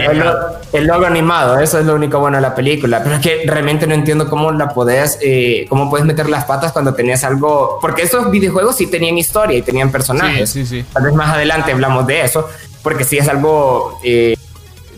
[0.72, 3.00] el, logo animado, eso es lo único bueno de la película.
[3.04, 6.72] Pero es que realmente no entiendo cómo la podés, eh, cómo puedes meter las patas
[6.72, 7.78] cuando tenías algo.
[7.80, 10.50] Porque estos videojuegos sí tenían historia y tenían personajes.
[10.50, 10.86] Sí, sí, sí.
[10.92, 12.48] Tal vez más adelante hablamos de eso
[12.82, 14.36] porque sí es algo eh,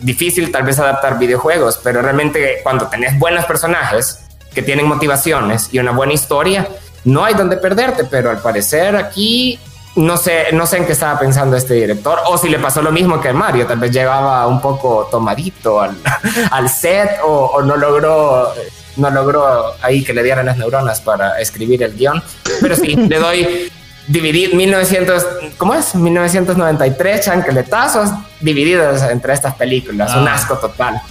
[0.01, 4.19] difícil tal vez adaptar videojuegos, pero realmente cuando tenés buenos personajes
[4.53, 6.67] que tienen motivaciones y una buena historia,
[7.05, 9.59] no hay donde perderte, pero al parecer aquí
[9.95, 12.91] no sé, no sé en qué estaba pensando este director, o si le pasó lo
[12.91, 15.95] mismo que a Mario, tal vez llegaba un poco tomadito al,
[16.51, 18.51] al set o, o, no logró
[18.95, 22.23] no logró ahí que le dieran las neuronas para escribir el guion,
[22.61, 23.71] pero sí, le doy
[24.07, 25.25] dividir 1900,
[25.57, 25.95] ¿cómo es?
[25.95, 30.15] 1993 chanqueletazos divididos entre estas películas.
[30.15, 30.33] Un ah.
[30.33, 31.01] asco total.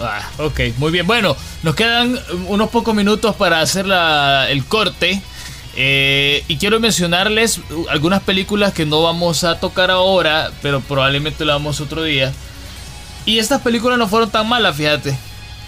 [0.00, 1.06] Ah, ok, muy bien.
[1.06, 3.86] Bueno, nos quedan unos pocos minutos para hacer
[4.48, 5.22] el corte.
[5.74, 11.52] Eh, y quiero mencionarles algunas películas que no vamos a tocar ahora, pero probablemente lo
[11.52, 12.32] vamos otro día.
[13.24, 15.16] Y estas películas no fueron tan malas, fíjate.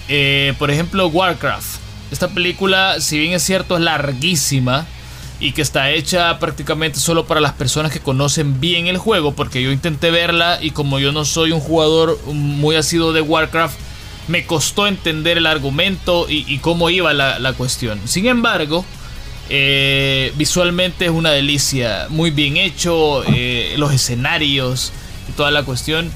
[0.09, 1.79] Eh, por ejemplo, Warcraft.
[2.11, 4.87] Esta película, si bien es cierto, es larguísima
[5.41, 9.63] y que está hecha prácticamente solo para las personas que conocen bien el juego, porque
[9.63, 13.79] yo intenté verla y como yo no soy un jugador muy asiduo de Warcraft,
[14.29, 18.01] me costó entender el argumento y, cómo iba la, cuestión.
[18.07, 18.85] Sin embargo,
[19.51, 24.93] eh, visualmente es una delicia, muy bien hecho, eh, los escenarios
[25.29, 26.11] y toda la cuestión.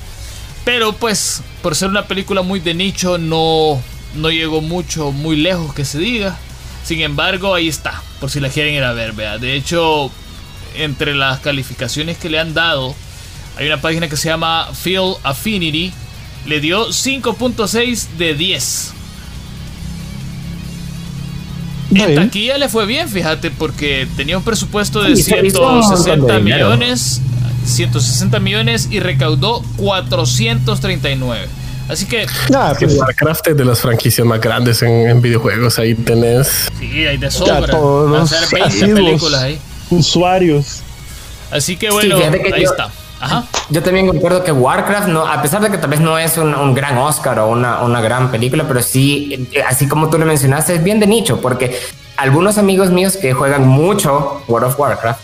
[0.64, 3.82] Pero pues, por ser una película muy de nicho, no,
[4.14, 6.38] no llegó mucho, muy lejos que se diga.
[6.88, 9.36] Sin embargo, ahí está, por si la quieren ir a ver, vea.
[9.36, 10.10] De hecho,
[10.74, 12.94] entre las calificaciones que le han dado,
[13.58, 15.92] hay una página que se llama Field Affinity,
[16.46, 18.92] le dio 5.6 de 10.
[21.90, 27.20] En taquilla le fue bien, fíjate, porque tenía un presupuesto de 160 millones,
[27.66, 31.48] 160 millones y recaudó 439.
[31.88, 32.26] Así que.
[32.54, 35.78] Ah, que Warcraft es de las franquicias más grandes en, videojuegos.
[35.78, 36.68] Ahí tenés.
[36.78, 37.66] Sí, hay de sobra.
[37.66, 39.60] Todos películas ahí.
[39.90, 40.82] Usuarios.
[41.50, 42.90] Así que bueno, ahí está.
[43.20, 43.46] Ajá.
[43.70, 46.74] Yo también concuerdo que Warcraft, no, a pesar de que tal vez no es un,
[46.74, 50.84] gran Oscar o una, una, gran película, pero sí, así como tú lo mencionaste, es
[50.84, 51.76] bien de nicho, porque
[52.16, 55.20] algunos amigos míos que juegan mucho World of Warcraft,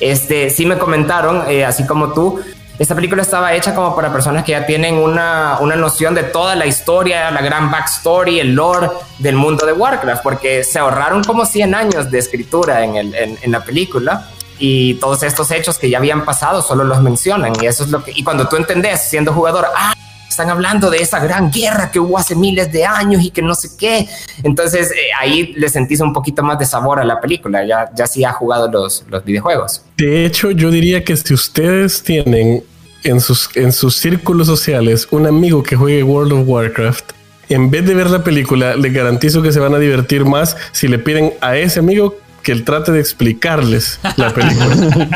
[0.00, 2.40] este, sí me comentaron, eh, así como tú,
[2.80, 6.56] esta película estaba hecha como para personas que ya tienen una, una noción de toda
[6.56, 8.88] la historia, la gran backstory, el lore
[9.18, 13.38] del mundo de Warcraft, porque se ahorraron como 100 años de escritura en, el, en,
[13.42, 17.66] en la película y todos estos hechos que ya habían pasado solo los mencionan y
[17.66, 19.92] eso es lo que y cuando tú entendés siendo jugador ah
[20.28, 23.54] están hablando de esa gran guerra que hubo hace miles de años y que no
[23.54, 24.06] sé qué
[24.42, 28.06] entonces eh, ahí le sentís un poquito más de sabor a la película ya ya
[28.06, 29.82] sí ha jugado los, los videojuegos.
[29.96, 32.62] De hecho yo diría que si ustedes tienen
[33.04, 37.12] en sus, en sus círculos sociales un amigo que juegue World of Warcraft,
[37.48, 40.86] en vez de ver la película, le garantizo que se van a divertir más si
[40.86, 45.08] le piden a ese amigo que él trate de explicarles la película.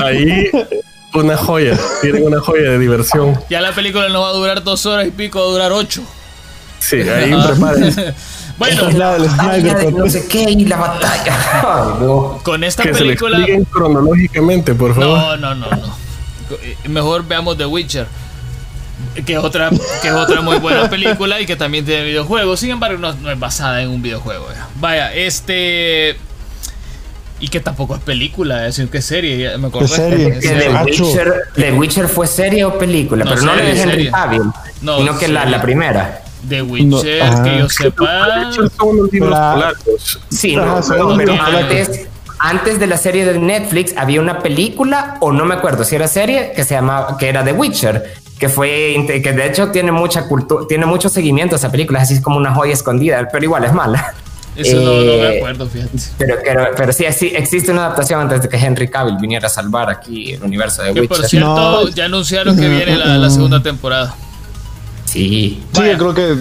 [0.04, 0.50] Ahí
[1.14, 3.38] una joya, tienen una joya de diversión.
[3.48, 6.02] Ya la película no va a durar dos horas y pico, va a durar ocho.
[6.78, 8.14] Sí, ahí preparen.
[8.58, 8.90] Bueno,
[9.90, 11.96] no sé qué y la batalla.
[12.44, 13.44] Con esta película.
[13.44, 15.18] Se cronológicamente, por favor.
[15.18, 16.01] No, no, no, no.
[16.88, 18.06] Mejor veamos The Witcher.
[19.26, 22.60] Que es, otra, que es otra muy buena película y que también tiene videojuegos.
[22.60, 24.46] Sin embargo, no, es basada en un videojuego.
[24.76, 26.16] Vaya, este.
[27.40, 29.86] Y que tampoco es película, es que es serie, me acuerdo.
[29.86, 30.38] Es serie.
[30.38, 33.92] Que The, Witcher, The Witcher fue serie o película, No, pero no serie, de Henry
[33.94, 34.10] serie.
[34.12, 34.42] Cavill,
[34.82, 36.22] No, sino que la, la primera.
[36.48, 37.56] The Witcher, No, que ah.
[37.58, 38.52] yo sepa.
[38.52, 40.20] Son unos libros La- polacos.
[40.28, 42.06] Sí, no, son pero, los antes,
[42.44, 46.08] antes de la serie de Netflix había una película, o no me acuerdo si era
[46.08, 50.26] serie, que se llamaba, que era The Witcher, que fue, que de hecho tiene mucha
[50.26, 53.72] cultura, tiene mucho seguimiento esa película, así es como una joya escondida, pero igual es
[53.72, 54.12] mala.
[54.56, 55.96] Eso no, no me Eh, acuerdo, fíjate.
[56.18, 59.50] Pero, pero, pero sí, sí, existe una adaptación antes de que Henry Cavill viniera a
[59.50, 61.30] salvar aquí el universo de Que por Witcher.
[61.30, 61.48] cierto,
[61.84, 61.88] No.
[61.88, 64.14] ya anunciaron que viene la, la segunda temporada.
[65.06, 65.62] Sí.
[65.72, 66.36] Sí, yo creo que.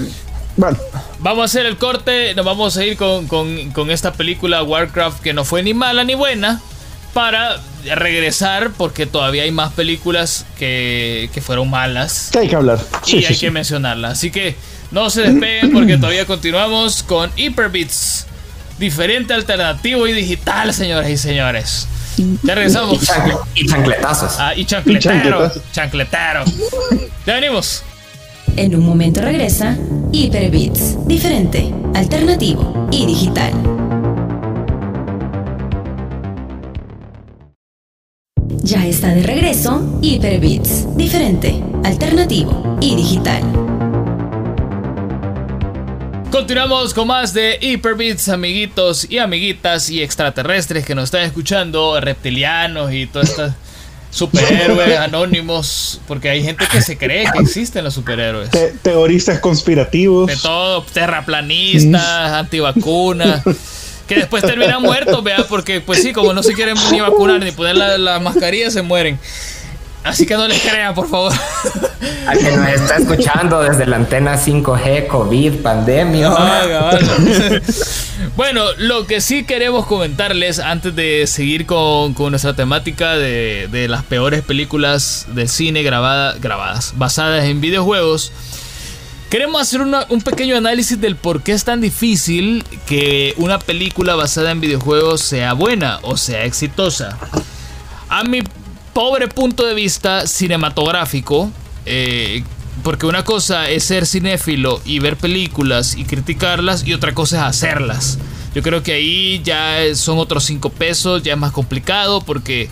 [0.62, 0.78] Bueno,
[1.22, 5.20] Vamos a hacer el corte, nos vamos a ir con, con- con esta película Warcraft
[5.24, 6.62] que no fue ni mala ni buena
[7.16, 7.60] para
[7.96, 12.78] regresar porque todavía hay más películas que, que fueron malas que hay que hablar.
[13.04, 13.40] Sí, y sí, hay sí.
[13.42, 14.12] que mencionarlas.
[14.14, 14.56] Así que
[14.92, 18.28] no se despeguen porque todavía continuamos con Hyperbits,
[18.78, 21.88] diferente, alternativo y digital, señoras y señores.
[22.44, 23.00] Ya Y, regresamos.
[23.02, 24.36] chancle- y chancletazos.
[24.38, 25.72] Ah, y chancletero, chancletas.
[25.72, 26.44] chancletero.
[27.26, 27.84] Ya venimos.
[28.58, 29.78] En un momento regresa
[30.12, 33.52] Hyperbits, diferente, alternativo y digital.
[38.64, 43.42] Ya está de regreso Hyperbits, diferente, alternativo y digital.
[46.30, 52.94] Continuamos con más de Hyperbits, amiguitos y amiguitas y extraterrestres que nos están escuchando, reptilianos
[52.94, 53.56] y todas estas
[54.12, 58.50] superhéroes anónimos, porque hay gente que se cree que existen los superhéroes.
[58.52, 60.28] Te- teoristas conspirativos.
[60.28, 63.42] De todo, terraplanistas, antivacunas,
[64.08, 67.52] que después terminan muertos, vea, porque pues sí, como no se quieren ni vacunar ni
[67.52, 69.18] poner la, la mascarilla, se mueren.
[70.04, 71.32] Así que no les crean, por favor.
[72.28, 76.30] A que nos está escuchando desde la antena 5G, COVID, pandemia.
[76.36, 76.98] Ah,
[78.36, 83.88] bueno, lo que sí queremos comentarles antes de seguir con, con nuestra temática de, de
[83.88, 88.32] las peores películas del cine grabada, grabadas, basadas en videojuegos.
[89.30, 94.16] Queremos hacer una- un pequeño análisis del por qué es tan difícil que una película
[94.16, 97.18] basada en videojuegos sea buena o sea exitosa.
[98.10, 98.42] A mi
[98.94, 101.52] pobre punto de vista cinematográfico,
[101.86, 102.44] eh,
[102.84, 107.44] porque una cosa es ser cinéfilo y ver películas y criticarlas y otra cosa es
[107.44, 108.18] hacerlas.
[108.54, 112.70] Yo creo que ahí ya son otros cinco pesos, ya es más complicado porque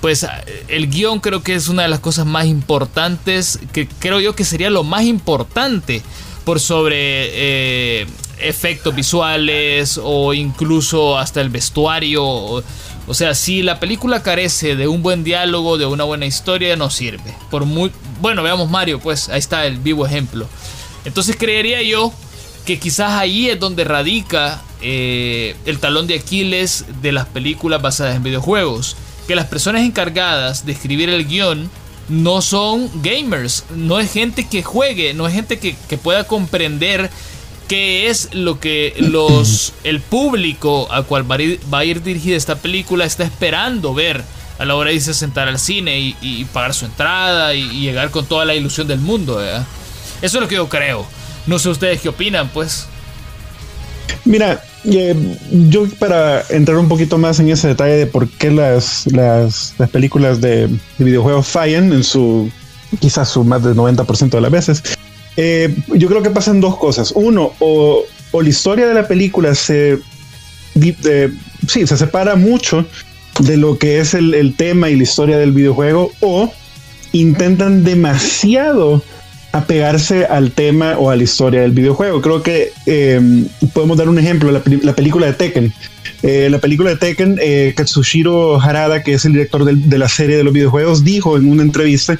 [0.00, 0.26] pues
[0.66, 4.44] el guion creo que es una de las cosas más importantes, que creo yo que
[4.44, 6.02] sería lo más importante
[6.44, 8.06] por sobre eh,
[8.40, 12.64] efectos visuales o incluso hasta el vestuario.
[13.06, 16.90] O, sea, si la película carece de un buen diálogo, de una buena historia, no
[16.90, 17.34] sirve.
[17.50, 20.46] Por muy bueno, veamos Mario, pues ahí está el vivo ejemplo.
[21.04, 22.12] Entonces creería yo
[22.64, 28.16] que quizás ahí es donde radica eh, el talón de Aquiles de las películas basadas
[28.16, 28.96] en videojuegos.
[29.26, 31.70] Que las personas encargadas de escribir el guion
[32.08, 37.10] no son gamers, no es gente que juegue, no es gente que pueda comprender
[37.68, 42.02] qué es lo que los el público al cual va a ir, va a ir
[42.02, 44.22] dirigida esta película está esperando ver
[44.58, 47.62] a la hora de irse a sentar al cine y, y pagar su entrada y,
[47.62, 49.36] y llegar con toda la ilusión del mundo.
[49.36, 49.66] ¿verdad?
[50.20, 51.06] Eso es lo que yo creo.
[51.46, 52.86] No sé ustedes qué opinan, pues.
[54.24, 55.14] Mira, eh,
[55.50, 59.90] yo para entrar un poquito más en ese detalle de por qué las, las, las
[59.90, 62.50] películas de, de videojuegos fallan en su,
[63.00, 64.82] quizás su más del 90% de las veces,
[65.36, 67.12] eh, yo creo que pasan dos cosas.
[67.14, 69.98] Uno, o, la historia de la película se,
[70.74, 71.32] eh,
[71.68, 72.86] sí, se separa mucho
[73.40, 76.52] de lo que es el, el tema y la historia del videojuego, o
[77.12, 79.02] intentan demasiado
[79.52, 82.20] apegarse al tema o a la historia del videojuego.
[82.22, 83.20] Creo que eh,
[83.74, 85.72] podemos dar un ejemplo, la, la película de Tekken.
[86.22, 90.36] Eh, la película de Tekken, eh, Katsushiro Harada, que es el director de la serie
[90.36, 92.18] de los videojuegos, dijo en una entrevista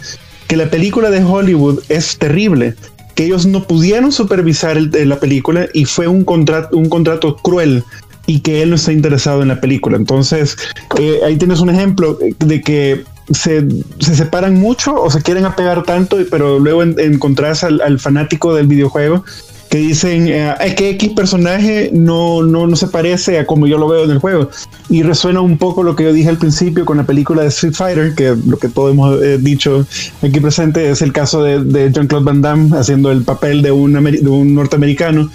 [0.49, 2.75] que la película de Hollywood es terrible,
[3.15, 7.85] que ellos no pudieron supervisar el- la película y fue un contrato, un contrato cruel
[8.27, 9.97] y que él no está interesado en la película.
[9.97, 10.57] Entonces,
[10.99, 13.67] eh, ahí tienes un ejemplo de que se,
[13.99, 18.67] se separan mucho o se quieren apegar tanto, pero luego en, encontrás al fanático del
[18.67, 19.25] videojuego
[19.73, 23.79] que dicen eh, es que X personaje no, no, no se parece a como yo
[23.79, 24.51] lo veo en el juego.
[24.91, 27.73] Y resuena un poco lo que yo dije al principio con la película de Street
[27.73, 29.87] Fighter, que lo que todos hemos eh, dicho
[30.21, 33.95] aquí presente es el caso de, de Jean-Claude Van Damme haciendo el papel de un,
[33.95, 35.31] de un norteamericano.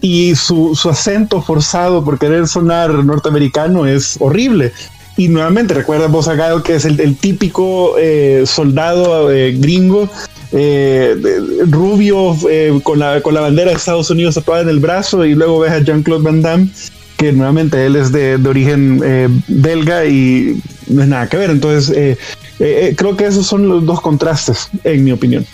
[0.00, 4.72] Y su, su acento forzado por querer sonar norteamericano es horrible.
[5.16, 10.10] Y nuevamente, recuerda vos a Gael, que es el, el típico eh, soldado eh, gringo,
[10.52, 14.78] eh, de- rubio, eh, con, la, con la bandera de Estados Unidos tatuada en el
[14.78, 16.68] brazo, y luego ves a Jean-Claude Van Damme,
[17.16, 21.50] que nuevamente él es de, origen eh, belga y no es nada que ver.
[21.50, 22.18] Entonces,
[22.58, 25.46] creo que esos son los dos contrastes, en mi opinión.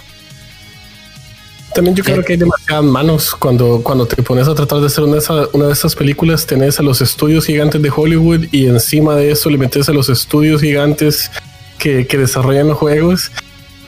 [1.74, 5.04] También yo creo que hay demasiadas manos cuando, cuando te pones a tratar de hacer
[5.04, 5.18] una,
[5.52, 9.48] una de estas películas, tenés a los estudios gigantes de Hollywood y encima de eso
[9.48, 11.30] le metes a los estudios gigantes
[11.78, 13.30] que, que desarrollan los juegos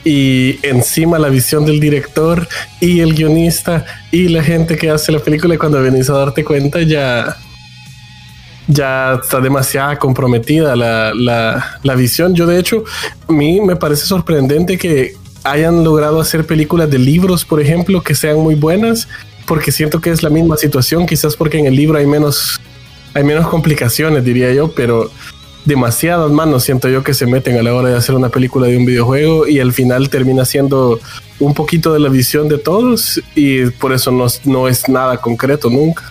[0.05, 2.47] y encima la visión del director
[2.79, 6.45] y el guionista y la gente que hace la película y cuando venís a darte
[6.45, 7.35] cuenta ya
[8.67, 12.33] ya está demasiado comprometida la, la, la visión.
[12.33, 12.83] Yo de hecho,
[13.27, 18.15] a mí me parece sorprendente que hayan logrado hacer películas de libros, por ejemplo, que
[18.15, 19.07] sean muy buenas,
[19.45, 22.59] porque siento que es la misma situación, quizás porque en el libro hay menos,
[23.13, 25.11] hay menos complicaciones, diría yo, pero
[25.65, 28.77] demasiadas manos siento yo que se meten a la hora de hacer una película de
[28.77, 30.99] un videojuego y al final termina siendo
[31.39, 35.69] un poquito de la visión de todos y por eso no, no es nada concreto
[35.69, 36.03] nunca.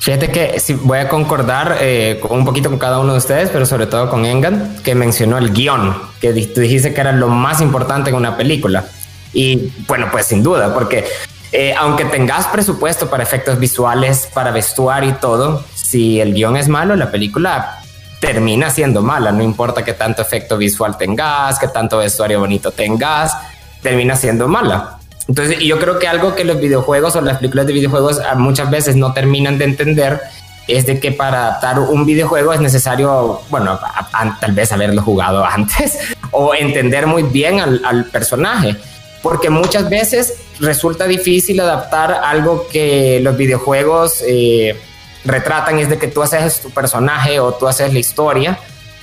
[0.00, 3.64] Fíjate que si voy a concordar eh, un poquito con cada uno de ustedes, pero
[3.64, 7.60] sobre todo con Engan, que mencionó el guion, que tú dijiste que era lo más
[7.60, 8.84] importante en una película.
[9.32, 11.04] Y bueno, pues sin duda, porque
[11.52, 16.68] eh, aunque tengas presupuesto para efectos visuales, para vestuario y todo, si el guion es
[16.68, 17.82] malo, la película
[18.18, 19.30] termina siendo mala.
[19.30, 23.36] No importa qué tanto efecto visual tengas, qué tanto vestuario bonito tengas,
[23.82, 24.98] termina siendo mala.
[25.28, 28.70] Entonces, yo creo que algo que los videojuegos o las películas de videojuegos ah, muchas
[28.70, 30.20] veces no terminan de entender
[30.66, 33.78] es de que para adaptar un videojuego es necesario, bueno,
[34.40, 35.98] tal vez haberlo jugado antes
[36.30, 38.76] o entender muy bien al, personaje,
[39.22, 44.74] porque muchas veces resulta difícil adaptar algo que los videojuegos eh,
[45.24, 48.58] retratan, es de que tú haces tu personaje o tú haces la historia,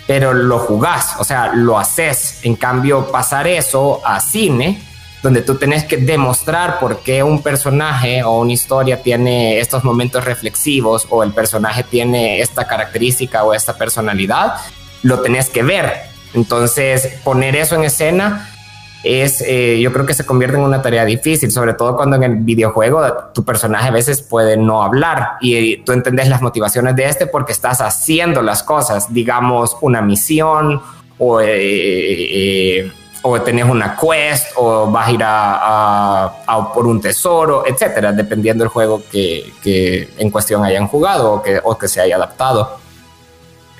[0.07, 2.39] pero lo jugás, o sea, lo haces.
[2.43, 4.81] En cambio, pasar eso a cine
[5.21, 10.23] donde tú tenés que demostrar por qué un personaje o una historia tiene estos momentos
[10.23, 14.55] reflexivos o el personaje tiene esta característica o esta personalidad,
[15.03, 16.03] lo tenés que ver.
[16.33, 18.49] Entonces, poner eso en escena
[19.03, 22.23] es, eh, yo creo que se convierte en una tarea difícil, sobre todo cuando en
[22.23, 23.01] el videojuego
[23.33, 27.51] tu personaje a veces puede no hablar y tú entendés las motivaciones de este porque
[27.51, 30.81] estás haciendo las cosas, digamos, una misión
[31.17, 31.41] o...
[31.41, 32.91] Eh, eh,
[33.21, 38.69] o tenés una quest o vas a ir a, por un tesoro, etcétera, dependiendo del
[38.69, 42.79] juego que, en cuestión hayan jugado o que, o que se haya adaptado.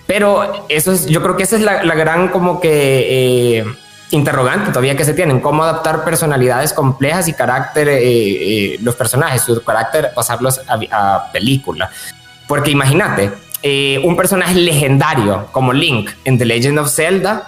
[0.06, 3.66] Pero eso es, yo creo que esa es la, gran como que eh,
[4.12, 9.42] interrogante todavía que se tienen, cómo adaptar personalidades complejas y carácter, eh, eh, los personajes,
[9.44, 11.90] su carácter, pasarlos a, película.
[12.48, 13.32] Porque imagínate,
[14.04, 17.48] un personaje legendario como Link en The Legend of Zelda,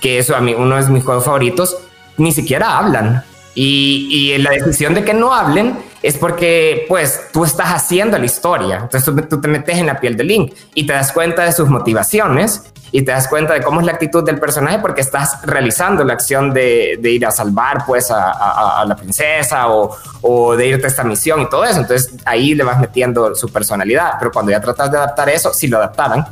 [0.00, 1.76] que eso a mí uno de mis juegos favoritos,
[2.16, 3.22] ni siquiera hablan.
[3.54, 8.26] Y, y, la decisión de que no hablen es porque pues tú estás haciendo la
[8.26, 8.80] historia.
[8.82, 11.70] Entonces tú, te metes en la piel de Link y te das cuenta de sus
[11.70, 16.04] motivaciones y te das cuenta de cómo es la actitud del personaje porque estás realizando
[16.04, 20.90] la acción de, ir a salvar pues a, a, la princesa o, de irte a
[20.90, 21.80] esta misión y todo eso.
[21.80, 24.12] Entonces ahí le vas metiendo su personalidad.
[24.20, 26.24] Pero cuando ya tratas de adaptar eso, si lo adaptaran,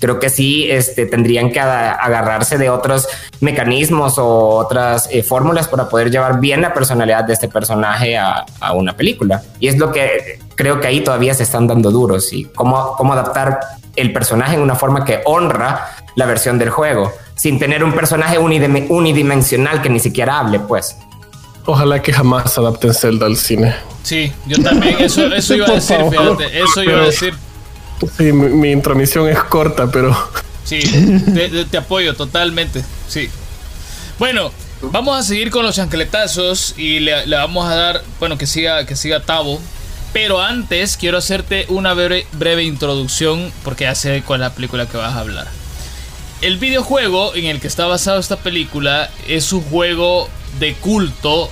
[0.00, 3.06] creo que sí este, tendrían que agarrarse de otros
[3.38, 8.44] mecanismos o otras eh, fórmulas para poder llevar bien la personalidad de este personaje a,
[8.74, 9.42] una película.
[9.60, 13.12] Y es lo que creo que ahí todavía se están dando duros y cómo, cómo
[13.12, 13.60] adaptar
[13.96, 18.38] el personaje en una forma que honra la versión del juego, sin tener un personaje
[18.38, 20.96] unidimensional que ni siquiera hable, pues.
[21.66, 23.74] Ojalá que jamás adapten Zelda al cine.
[24.02, 27.34] Sí, yo también, eso, eso iba a decir, fíjate, eso iba a decir.
[28.18, 30.14] Sí, mi, intromisión es corta, pero.
[30.64, 30.80] Sí,
[31.70, 32.84] te, apoyo totalmente.
[33.08, 33.30] Sí.
[34.18, 34.50] Bueno,
[34.82, 38.94] vamos a seguir con los chancletazos y le, vamos a dar, bueno, que siga, que
[38.94, 39.58] siga Tavo.
[40.14, 44.96] Pero antes quiero hacerte una breve, introducción porque ya sé cuál es la película que
[44.96, 45.46] vas a hablar.
[46.40, 51.50] El videojuego en el que está basado esta película es un juego de culto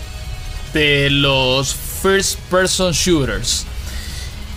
[0.72, 3.66] de los first person shooters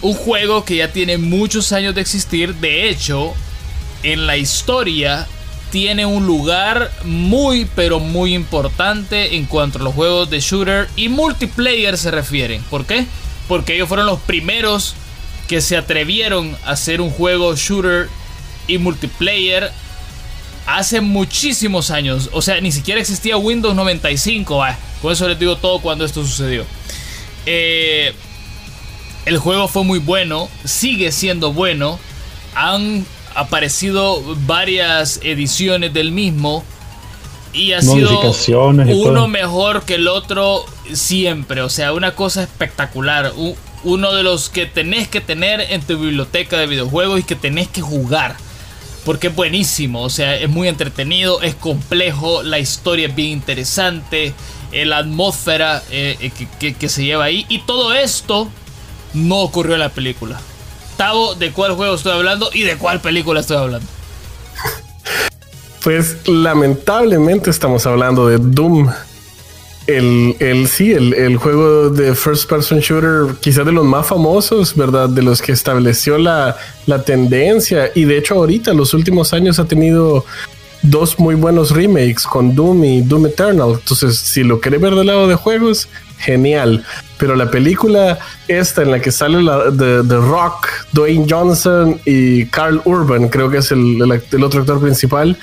[0.06, 2.53] un juego que ya tiene muchos años de existir.
[2.56, 3.34] De hecho,
[4.03, 5.28] en la historia
[5.72, 11.10] tiene un lugar muy pero muy importante en cuanto a los juegos de shooter y
[11.10, 12.62] multiplayer se refieren.
[12.70, 13.08] ¿Por qué?
[13.47, 14.95] Porque ellos fueron los primeros
[15.47, 18.09] que se atrevieron a hacer un juego shooter
[18.67, 19.71] y multiplayer
[20.65, 22.29] hace muchísimos años.
[22.33, 24.63] O sea, ni siquiera existía Windows 95.
[25.01, 26.65] con eso les digo todo cuando esto sucedió.
[27.45, 28.13] Eh,
[29.25, 31.99] el juego fue muy bueno, sigue siendo bueno.
[32.55, 36.63] Han aparecido varias ediciones del mismo
[37.56, 38.22] y ha sido
[38.93, 41.62] uno mejor que el otro siempre.
[41.62, 43.34] O sea, una cosa espectacular.
[43.84, 47.68] uno de los que tenés que tener en tu biblioteca de videojuegos y que tenés
[47.68, 48.36] que jugar.
[49.06, 54.34] Porque es buenísimo, o sea, es muy entretenido, es complejo, la historia es bien interesante,
[54.72, 57.45] eh, la atmósfera eh, que, que se lleva ahí.
[57.47, 58.49] Y todo esto
[59.14, 60.41] no ocurrió en la película.
[60.97, 63.88] Tavo, ¿de cuál juego estoy hablando y de cuál película estoy hablando?
[65.86, 68.89] Pues lamentablemente estamos hablando de Doom.
[69.86, 74.75] El, el sí, el, el, juego de first person shooter, quizás de los más famosos,
[74.75, 75.09] ¿verdad?
[75.09, 76.57] De los que estableció la,
[76.88, 77.91] la tendencia.
[77.93, 80.25] Y de hecho, ahorita, los últimos años, ha tenido
[80.89, 83.73] dos muy buenos remakes con Doom y Doom Eternal.
[83.73, 86.83] Entonces, si lo querés ver del lado de juegos, genial.
[87.17, 92.81] Pero la película esta en la que sale la, The, Rock, Dwayne Johnson y Carl
[92.86, 95.38] Urban, creo que es el, el, otro actor principal,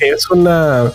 [0.00, 0.92] es una...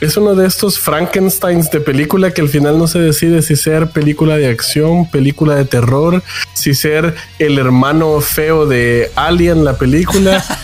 [0.00, 3.88] Es uno de estos Frankensteins de película que al final no se decide si ser
[3.88, 6.22] película de acción, película de terror,
[6.52, 10.44] si ser el hermano feo de Alien, la película.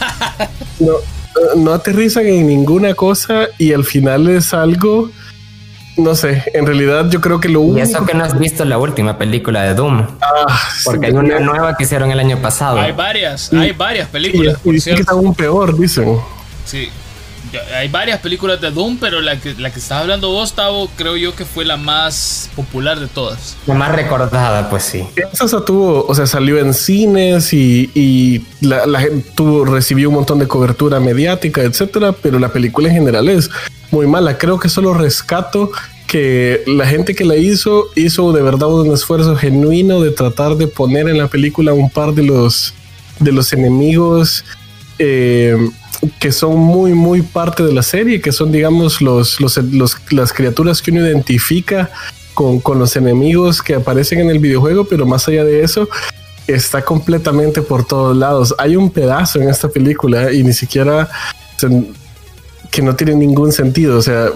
[0.80, 0.94] No,
[1.56, 5.10] no aterrizan en ninguna cosa y al final es algo
[5.96, 7.78] no sé, en realidad yo creo que lo único...
[7.78, 10.06] Y eso que no has visto la última película de Doom.
[10.20, 12.80] Ah, porque hay una nueva que hicieron el año pasado.
[12.80, 14.56] Hay varias, hay varias películas.
[14.64, 16.18] Y, y que está aún peor, dicen.
[16.64, 16.88] Sí.
[17.74, 21.16] Hay varias películas de Doom, pero la que, la que estás hablando vos, Tavo, creo
[21.16, 23.56] yo que fue la más popular de todas.
[23.66, 25.04] La más recordada, pues sí.
[25.32, 30.38] Esa tuvo, o sea, salió en cines y, y la, la, tuvo, recibió un montón
[30.38, 33.50] de cobertura mediática, etcétera, pero la película en general es
[33.90, 34.38] muy mala.
[34.38, 35.70] Creo que solo rescato
[36.06, 40.66] que la gente que la hizo hizo de verdad un esfuerzo genuino de tratar de
[40.66, 42.74] poner en la película un par de los
[43.20, 44.44] de los enemigos
[44.98, 45.56] eh,
[46.18, 49.58] que son muy muy parte de la serie que son digamos los, los,
[50.10, 51.90] las criaturas que uno identifica
[52.34, 55.88] con, con los enemigos que aparecen en el videojuego pero más allá de eso
[56.46, 61.08] está completamente por todos lados hay un pedazo en esta película y ni siquiera
[62.70, 63.98] que no tiene ningún sentido.
[63.98, 64.28] O sea,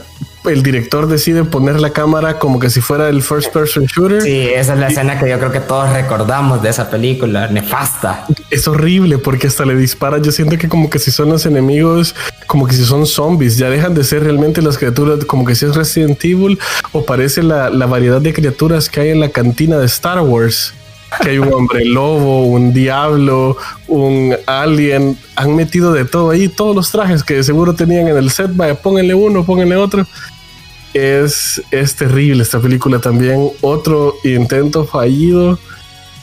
[0.45, 4.23] el director decide poner la cámara como que si fuera el first person shooter.
[4.23, 8.27] Sí, esa es la escena que yo creo que todos recordamos de esa película, nefasta.
[8.51, 10.19] Es horrible porque hasta le dispara.
[10.19, 12.15] Yo siento que como que si son los enemigos,
[12.47, 15.67] como que si son zombies, ya dejan de ser realmente las criaturas, como que si
[15.67, 16.59] es Resident Evil
[16.93, 20.75] o parece la, la variedad de criaturas que hay en la cantina de Star Wars
[21.23, 23.57] que hay un hombre lobo, un diablo,
[23.89, 25.17] un alien.
[25.37, 28.51] Han metido de todo ahí, todos los trajes que seguro tenían en el set.
[28.55, 30.07] Vaya, pónganle uno, pónganle otro.
[30.95, 33.51] Es, es terrible esta película también.
[33.61, 35.59] Otro intento fallido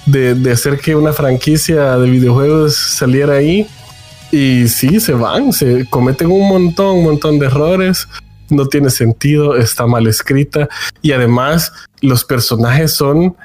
[0.05, 3.67] de, hacer que una franquicia de videojuegos saliera ahí.
[4.31, 8.07] Y sí, se van, se cometen un montón, un montón de errores
[8.51, 10.67] no tiene sentido, está mal escrita
[11.01, 13.35] y además los personajes son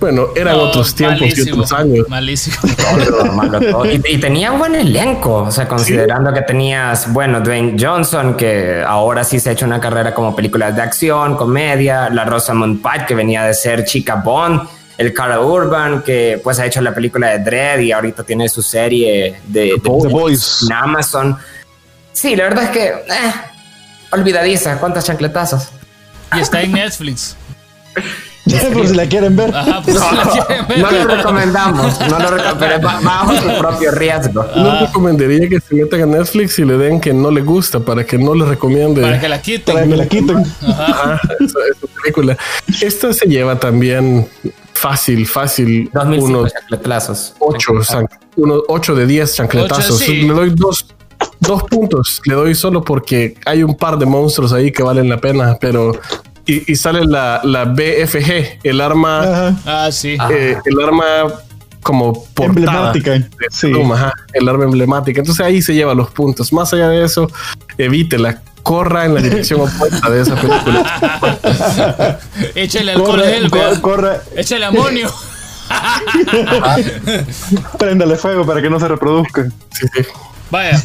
[0.00, 2.08] bueno, eran otros tiempos y otros años.
[2.08, 2.56] Malísimo.
[4.08, 9.22] y, tenía un buen elenco, o sea, considerando que tenías, bueno, Dwayne Johnson, que ahora
[9.24, 13.14] sí se ha hecho una carrera como películas de acción, comedia, la Rosamund Pike, que
[13.14, 14.62] venía de ser chica Bond,
[14.96, 18.62] el Carl Urban, que pues ha hecho la película de Dread y ahorita tiene su
[18.62, 21.36] serie de, The, Boys en Amazon.
[22.12, 23.32] Sí, la verdad es que, eh,
[24.12, 25.68] olvidadiza, cuántas chancletazos.
[26.34, 27.36] Y está en Netflix.
[28.72, 29.52] por si la quieren ver.
[29.52, 34.44] no, lo recomendamos, no lo pero bajo su propio riesgo.
[34.56, 34.86] No ah.
[34.86, 38.18] recomendaría que se metan a Netflix y le den que no le gusta para que
[38.18, 39.02] no le recomiende.
[39.02, 39.74] Para que la quiten.
[39.74, 40.44] Para que la quiten.
[40.62, 41.20] Ajá.
[41.40, 42.36] esa, película.
[42.80, 44.28] Esta se lleva también
[44.74, 45.90] fácil, fácil.
[45.94, 47.34] unos chancletazos.
[47.38, 47.72] Ocho,
[48.36, 50.08] unos ocho de diez chancletazos.
[50.08, 50.86] Le doy dos,
[51.40, 52.20] dos puntos.
[52.24, 55.92] Le doy solo porque hay un par de monstruos ahí que valen la pena, pero
[56.50, 59.56] y, sale la, la, BFG, el arma.
[59.64, 60.16] Ah, sí.
[60.30, 61.04] Eh, el arma
[61.82, 63.28] como emblemática.
[63.50, 63.72] Sí.
[64.32, 65.20] el arma emblemática.
[65.20, 66.52] Entonces ahí se lleva los puntos.
[66.52, 67.30] Más allá de eso,
[67.78, 68.42] evítela.
[68.62, 72.18] Corra en la dirección opuesta de esa película.
[72.54, 75.10] Échale alcohol corre, Échale amonio.
[77.78, 79.48] Préndale fuego para que no se reproduzca.
[79.72, 80.02] Sí, sí.
[80.50, 80.84] Vaya.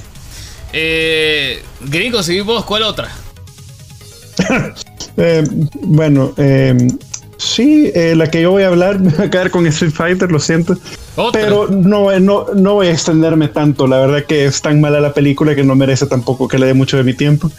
[0.72, 2.64] Eh, gringo, seguimos.
[2.64, 3.10] ¿Cuál otra?
[5.18, 5.44] Eh,
[5.82, 6.76] bueno, eh,
[7.38, 10.32] sí, eh, la que yo voy a hablar me va a quedar con Street Fighter,
[10.32, 10.78] lo siento.
[11.32, 13.88] Pero no, no, no voy a extenderme tanto.
[13.88, 16.74] La verdad que es tan mala la película que no merece tampoco que le dé
[16.74, 17.50] mucho de mi tiempo.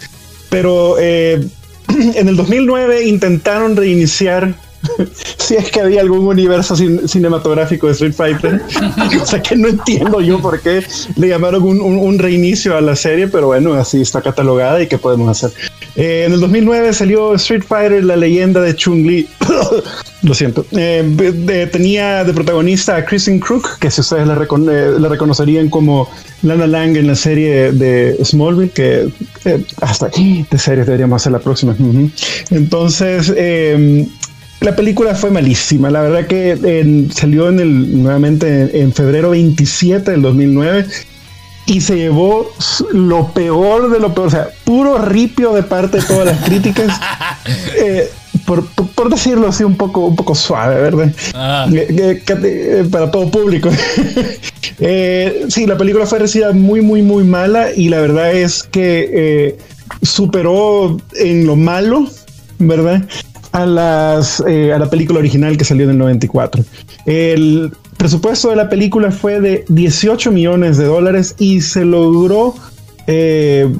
[0.51, 1.49] Pero en
[1.89, 4.55] el 2009 intentaron reiniciar
[5.39, 8.61] si es que había algún universo cinematográfico de Street Fighter.
[9.23, 10.85] o sea que no entiendo yo por qué
[11.17, 15.29] le llamaron un, reinicio a la serie, pero bueno, así está catalogada y qué podemos
[15.29, 15.57] hacer.
[15.97, 19.29] Eh, en el 2009 salió Street Fighter, la leyenda de Chun-Li.
[20.23, 20.67] Lo siento.
[20.73, 26.09] Eh, tenía de protagonista a Kristen Crook, que si ustedes la, eh, reconocerían como
[26.43, 29.09] Lana Lang en la serie de Smallville, que
[29.81, 31.77] hasta aquí de series deberíamos hacer la próxima.
[32.51, 34.07] Entonces, em,
[34.61, 35.91] la película fue malísima.
[35.91, 40.87] La verdad que salió en el, nuevamente en, febrero 27 del 2009
[41.67, 42.51] y se llevó
[42.93, 44.29] lo peor de lo peor.
[44.29, 47.01] O sea, puro ripio de parte de todas las críticas.
[47.79, 48.11] Eh,
[48.45, 48.65] por,
[49.09, 51.13] decirlo así un poco, un poco suave, ¿verdad?
[51.35, 51.69] Ah.
[51.73, 53.71] Eh, eh, para todo público.
[55.49, 59.57] sí, la película fue recibida muy, muy, muy mala y la verdad es que
[60.03, 62.09] superó en lo malo,
[62.59, 63.05] ¿verdad?
[63.57, 66.63] A, las, eh, a la película original que salió en el 94.
[67.07, 72.55] El presupuesto de la película fue de 18 millones de dólares y se logró
[73.07, 73.73] eh,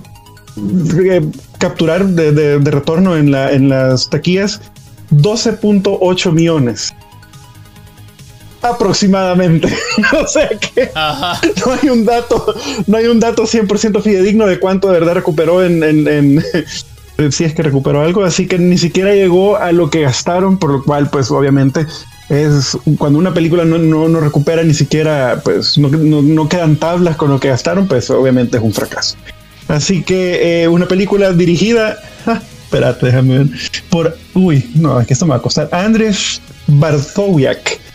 [1.59, 4.63] capturar de, retorno en, la, en las taquillas
[5.11, 6.95] 12.8 millones
[8.63, 9.69] aproximadamente.
[10.25, 12.55] o sea que no hay un dato,
[12.87, 16.43] no hay un dato 100% fidedigno de cuánto de verdad recuperó en,
[17.31, 20.71] si es que recuperó algo, así que ni siquiera llegó a lo que gastaron, por
[20.71, 21.87] lo cual pues obviamente
[22.29, 27.41] es cuando una película no, no, recupera ni siquiera, pues no, quedan tablas con lo
[27.41, 29.17] que gastaron, pues obviamente es un fracaso.
[29.69, 33.47] Así que eh, una película dirigida, ah, espérate, déjame ver,
[33.91, 37.86] por, uy, no, es que esto me va a costar, Andrés Barzowiak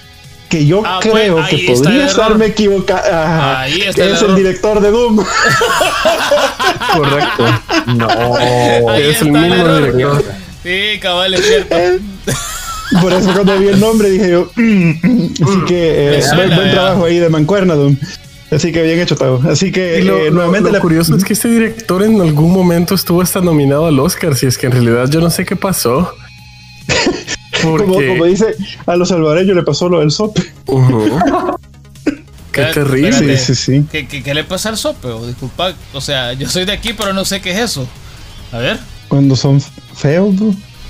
[0.51, 3.57] que yo ah, creo que podría estarme equivocado.
[3.57, 5.15] Ahí está es el, director de Doom.
[6.97, 7.45] Correcto.
[7.95, 8.37] No,
[8.93, 10.23] es el mismo director.
[10.61, 11.75] Sí, cabal, es cierto.
[13.01, 15.33] Por eso cuando vi el nombre dije yo, mm, mm".
[15.41, 17.95] así que eh, buen, trabajo ahí de Mancuerna, Doom.
[18.51, 19.41] Así que bien hecho, Tavo.
[19.49, 20.69] Así que lo, eh, nuevamente.
[20.69, 24.35] Lo, curioso es que este director en algún momento estuvo hasta nominado al Oscar.
[24.35, 26.13] Si es que en realidad yo no sé qué pasó.
[27.62, 28.55] Como, dice
[28.86, 30.41] a los salvadoreños le pasó lo del sope.
[32.51, 33.38] Qué terrible.
[33.38, 35.07] Sí, sí, ¿Qué, le pasa al sope?
[35.26, 37.88] disculpa, o sea, yo soy de aquí, pero no sé qué es eso.
[38.51, 38.80] A ver.
[39.07, 39.62] Cuando son
[39.95, 40.36] feos,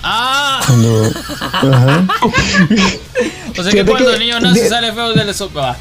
[0.04, 0.62] Ah.
[0.66, 1.12] Cuando,
[1.42, 2.08] ajá.
[3.60, 5.60] o sea que cuando el niño nace sale feo del sope.
[5.60, 5.78] Va.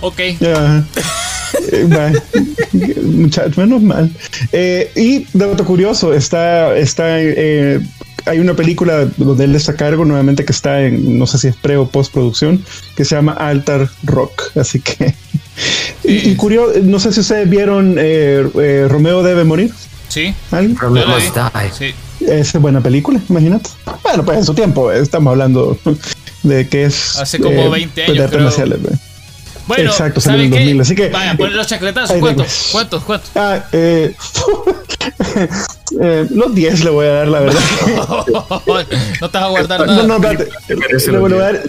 [0.00, 0.20] Ok.
[0.20, 2.12] Eh,
[3.02, 4.10] Muchachos, menos mal.
[4.52, 7.80] Eh, y dato curioso, está, está eh,
[8.26, 11.48] hay una película donde él está a cargo nuevamente que está en, no sé si
[11.48, 12.64] es pre o postproducción,
[12.96, 14.56] que se llama Altar Rock.
[14.56, 15.14] Así que.
[16.04, 19.72] y, curioso, no sé si ustedes vieron eh, eh, Romeo debe morir.
[20.08, 20.34] Sí.
[20.50, 21.06] Romeo
[21.72, 21.94] Sí.
[22.20, 23.70] Es buena película, imagínate.
[24.02, 25.78] Bueno, pues en su tiempo, estamos hablando
[26.42, 27.16] de que es.
[27.18, 28.30] Hace como 20 eh, años.
[28.30, 29.05] Creo.
[29.66, 31.08] Bueno, Exacto, salió en 2000, así que...
[31.08, 32.68] Vaya, poner los chacletazos, ¿cuántos?
[32.70, 33.02] ¿Cuántos?
[33.02, 33.30] ¿Cuántos?
[33.34, 34.14] Ah, eh,
[36.00, 37.60] eh, los 10 le voy a dar, la verdad.
[39.20, 40.02] no te vas a guardar nada.
[40.02, 40.48] No, no, espérate.
[41.10, 41.62] Le voy a dar,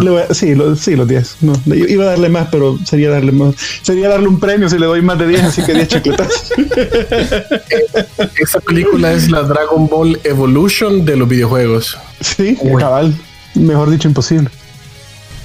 [0.00, 1.36] le voy a, sí, los, sí, los 10.
[1.40, 3.54] No, iba a darle más, pero sería darle más.
[3.80, 6.52] Sería darle un premio si le doy más de 10, así que 10 chacletazos.
[8.36, 11.96] Esa película es la Dragon Ball Evolution de los videojuegos.
[12.20, 13.14] Sí, cabal.
[13.54, 14.50] Mejor dicho, imposible.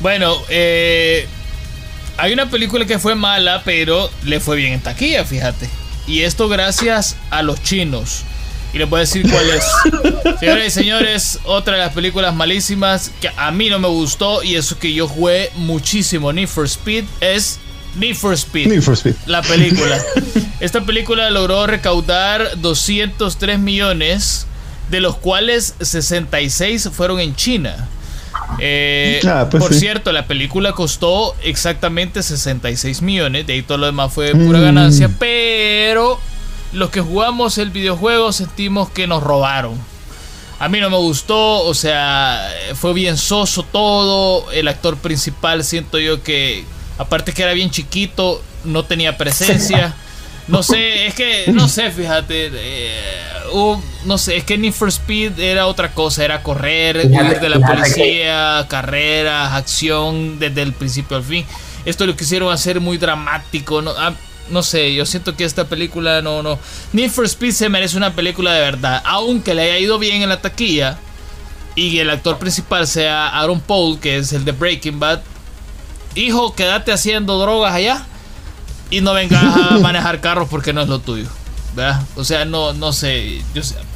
[0.02, 1.26] Bueno, eh
[2.18, 5.70] hay una película que fue mala, pero le fue bien en taquilla, fíjate.
[6.08, 8.24] Y esto gracias a los chinos.
[8.74, 9.64] Y les voy a decir cuál es.
[10.40, 14.56] Señores y señores, otra de las películas malísimas que a mí no me gustó y
[14.56, 17.60] eso que yo jugué muchísimo Need for Speed es
[17.96, 18.68] Need for Speed.
[18.68, 19.16] Need for Speed.
[19.28, 20.02] La película.
[20.60, 24.48] Esta película logró recaudar 203 millones,
[24.90, 27.88] de los cuales 66 fueron en China.
[28.60, 33.86] Eh, ah, pues por cierto, la película costó exactamente 66 millones, de ahí todo lo
[33.86, 34.64] demás fue pura mm.
[34.64, 36.20] ganancia, pero
[36.72, 39.78] los que jugamos el videojuego sentimos que nos robaron.
[40.60, 46.00] A mí no me gustó, o sea, fue bien soso todo, el actor principal siento
[46.00, 46.64] yo que,
[46.98, 49.96] aparte que era bien chiquito, no tenía presencia.
[50.46, 52.52] No sé, es que, no sé, fíjate.
[52.54, 53.33] Eh,
[54.06, 57.60] no sé, es que Need for Speed era otra cosa, era correr, huir de la
[57.60, 61.46] policía, carreras, acción desde el principio al fin.
[61.86, 64.14] Esto lo quisieron hacer muy dramático, no, ah,
[64.50, 66.58] no sé, yo siento que esta película no, no.
[66.94, 70.30] Need for Speed se merece una película de verdad, aunque le haya ido bien en
[70.30, 70.98] la taquilla
[71.76, 75.22] y el actor principal sea Aaron Paul, que es el de Breaking Bad.
[76.16, 78.06] Hijo, quédate haciendo drogas allá
[78.90, 81.28] y no vengas a manejar carros porque no es lo tuyo.
[82.16, 83.42] O sea, no, no sé,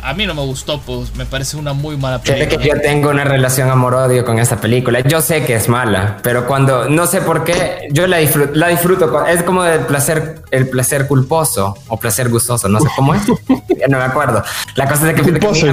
[0.02, 2.62] a mí no me gustó, pues me parece una muy mala película.
[2.62, 5.02] que yo tengo una relación amor-odio con esta película.
[5.02, 8.70] Yo sé que es mala, pero cuando, no sé por qué, yo la disfruto, la
[8.70, 13.22] disfruto, es como el placer, el placer culposo o placer gustoso, no sé cómo es,
[13.90, 14.44] no me acuerdo.
[14.76, 15.68] La cosa es que culposo,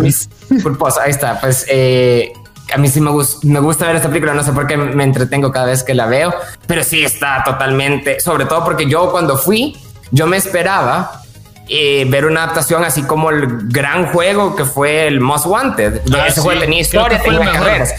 [0.62, 2.32] culposo, ahí está, pues eh,
[2.72, 3.10] a mí sí me,
[3.42, 6.06] me gusta ver esta película, no sé por qué me entretengo cada vez que la
[6.06, 6.34] veo,
[6.66, 9.76] pero sí está totalmente, sobre todo porque yo cuando fui,
[10.10, 11.23] yo me esperaba
[11.66, 16.02] eh, ver una adaptación así como el gran juego que fue el Most Wanted.
[16.12, 17.94] Ah, ese juego tenía historia, tenía carreras.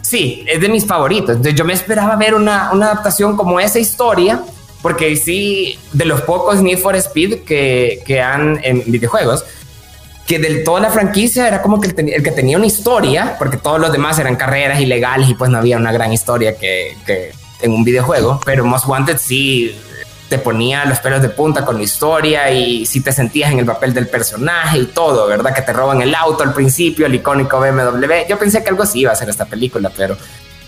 [0.00, 1.30] Sí, es de mis favoritos.
[1.30, 4.40] Entonces yo me esperaba ver una, una, adaptación como esa historia,
[4.82, 9.44] porque sí, de los pocos Need for Speed que, que han en videojuegos,
[10.26, 13.58] que del toda la franquicia era como que el, el, que tenía una historia, porque
[13.58, 17.32] todos los demás eran carreras ilegales y pues no había una gran historia que, que
[17.60, 19.76] en un videojuego, pero Most Wanted sí
[20.28, 23.66] te ponía los pelos de punta con la historia y si te sentías en el
[23.66, 25.54] papel del personaje y todo, ¿verdad?
[25.54, 28.28] Que te roban el auto al principio, el icónico BMW.
[28.28, 30.18] Yo pensé que algo así iba a ser esta película, pero,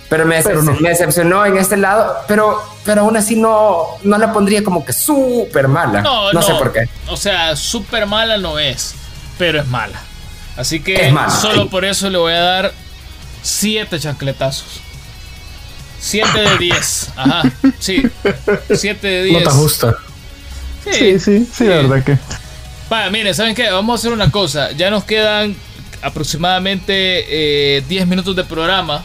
[0.08, 0.42] pero, me,
[0.88, 5.68] decepcionó en este lado, pero, pero aún así no, no la pondría como que súper
[5.68, 6.00] mala.
[6.00, 6.88] No, no, sé por qué.
[7.08, 8.94] O sea, súper mala no es,
[9.36, 10.00] pero es mala.
[10.56, 12.72] Así que solo por eso le voy a dar
[13.42, 14.80] siete chancletazos.
[16.00, 17.10] 7 de 10.
[17.16, 17.42] Ajá.
[17.78, 18.02] Sí.
[18.74, 19.44] 7 de 10.
[19.44, 19.96] Nota justa.
[20.90, 22.18] Sí, sí, sí, la verdad que.
[22.88, 23.70] Vaya, miren, ¿saben qué?
[23.70, 24.72] Vamos a hacer una cosa.
[24.72, 25.54] Ya nos quedan
[26.02, 29.04] aproximadamente eh, 10 minutos de programa.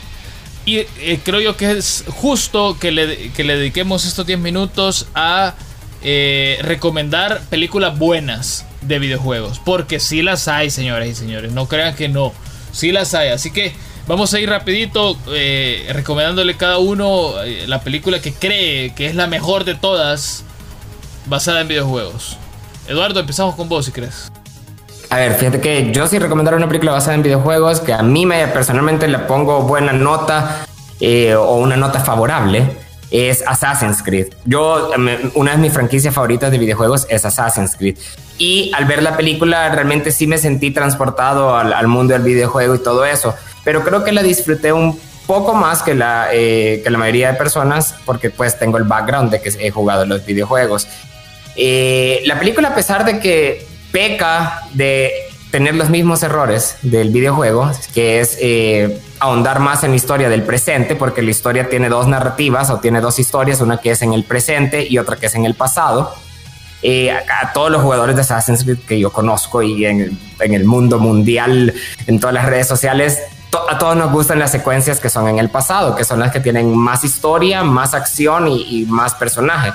[0.65, 5.07] Y eh, creo yo que es justo que le, que le dediquemos estos 10 minutos
[5.13, 5.53] a
[6.01, 9.59] eh, recomendar películas buenas de videojuegos.
[9.63, 11.51] Porque sí las hay, señoras y señores.
[11.51, 12.33] No crean que no.
[12.71, 13.29] Sí las hay.
[13.29, 13.73] Así que
[14.07, 19.15] Vamos a ir rapidito eh, recomendándole cada uno eh, la película que cree que es
[19.15, 20.43] la mejor de todas
[21.25, 22.37] basada en videojuegos.
[22.87, 24.31] Eduardo, empezamos con vos si crees.
[25.09, 28.27] A ver, fíjate que yo sí recomendar una película basada en videojuegos que a mí
[28.27, 30.67] me personalmente le pongo buena nota
[30.99, 32.77] eh, o una nota favorable
[33.09, 34.27] es Assassin's Creed.
[34.45, 34.91] Yo,
[35.33, 37.97] una de mis franquicias favoritas de videojuegos es Assassin's Creed.
[38.37, 42.75] Y al ver la película realmente sí me sentí transportado al, al mundo del videojuego
[42.75, 43.33] y todo eso
[43.65, 47.37] pero creo que la disfruté un poco más que la, eh, que la mayoría de
[47.37, 50.87] personas porque pues tengo el background de que he jugado los videojuegos.
[51.55, 55.11] Eh, la película a pesar de que peca de
[55.51, 60.43] tener los mismos errores del videojuego, que es eh, ahondar más en la historia del
[60.43, 64.13] presente, porque la historia tiene dos narrativas o tiene dos historias, una que es en
[64.13, 66.13] el presente y otra que es en el pasado.
[66.83, 70.99] a, todos los jugadores de Assassin's Creed que yo conozco y en, en, el mundo
[70.99, 71.73] mundial,
[72.05, 73.17] en todas las redes sociales,
[73.69, 76.39] a todos nos gustan las secuencias que son en el pasado, que son las que
[76.39, 79.73] tienen más historia, más acción y, más personaje.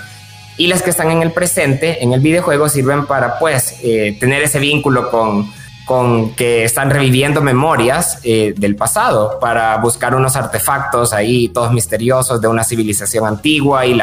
[0.56, 4.42] Y las que están en el presente, en el videojuego, sirven para pues eh, tener
[4.42, 5.50] ese vínculo con,
[5.86, 12.40] con que están reviviendo memorias eh, del pasado para buscar unos artefactos ahí todos misteriosos
[12.40, 13.98] de una civilización antigua y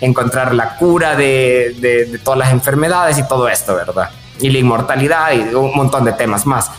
[0.00, 4.10] encontrar la cura de, de todas las enfermedades y todo esto, ¿verdad?
[4.40, 6.70] Y la inmortalidad y un montón de temas más.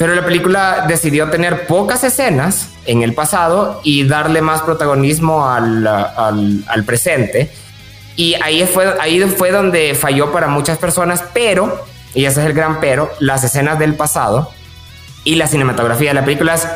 [0.00, 5.86] Pero la película decidió tener pocas escenas en el pasado y darle más protagonismo al,
[5.86, 7.50] al, presente.
[8.16, 11.84] Y ahí fue, ahí fue donde falló para muchas personas, pero,
[12.14, 14.50] y ese es el gran pero, las escenas del pasado
[15.22, 16.66] y la cinematografía de la película es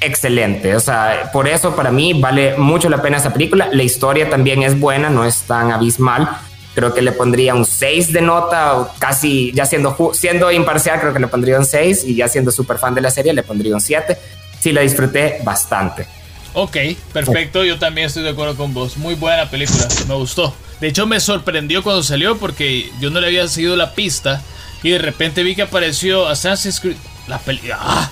[0.00, 0.74] excelente.
[0.74, 3.68] O sea, por eso para mí vale mucho la pena esa película.
[3.70, 6.28] La historia también es buena, no es tan abismal
[6.74, 11.20] creo que le pondría un 6 de nota, casi ya siendo, siendo imparcial, creo que
[11.20, 13.80] le pondría un 6 y ya siendo súper fan de la serie le pondría un
[13.80, 14.18] 7.
[14.60, 16.06] Sí, la disfruté bastante.
[16.54, 16.76] Ok,
[17.12, 18.96] perfecto, yo también estoy de acuerdo con vos.
[18.96, 20.54] Muy buena película, me gustó.
[20.80, 24.42] De hecho, me sorprendió cuando salió porque yo no le había seguido la pista
[24.82, 26.96] y de repente vi que apareció Assassin's Creed.
[27.26, 27.78] La película.
[27.80, 28.10] ¡Ah!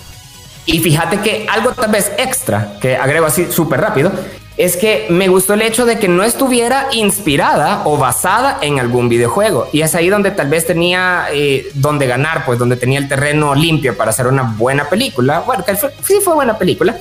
[0.64, 4.12] Y fíjate que algo tal vez extra, que agrego así súper rápido,
[4.56, 9.08] es que me gustó el hecho de que no estuviera inspirada o basada en algún
[9.08, 9.68] videojuego.
[9.72, 13.54] Y es ahí donde tal vez tenía eh, donde ganar, pues donde tenía el terreno
[13.54, 15.40] limpio para hacer una buena película.
[15.40, 16.96] Bueno, que sí fue buena película.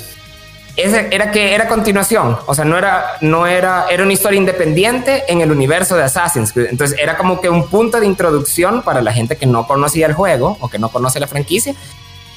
[0.77, 5.41] era que era continuación, o sea, no era, no era, era una historia independiente en
[5.41, 6.69] el universo de Assassin's Creed.
[6.69, 10.13] Entonces era como que un punto de introducción para la gente que no conocía el
[10.13, 11.75] juego o que no conoce la franquicia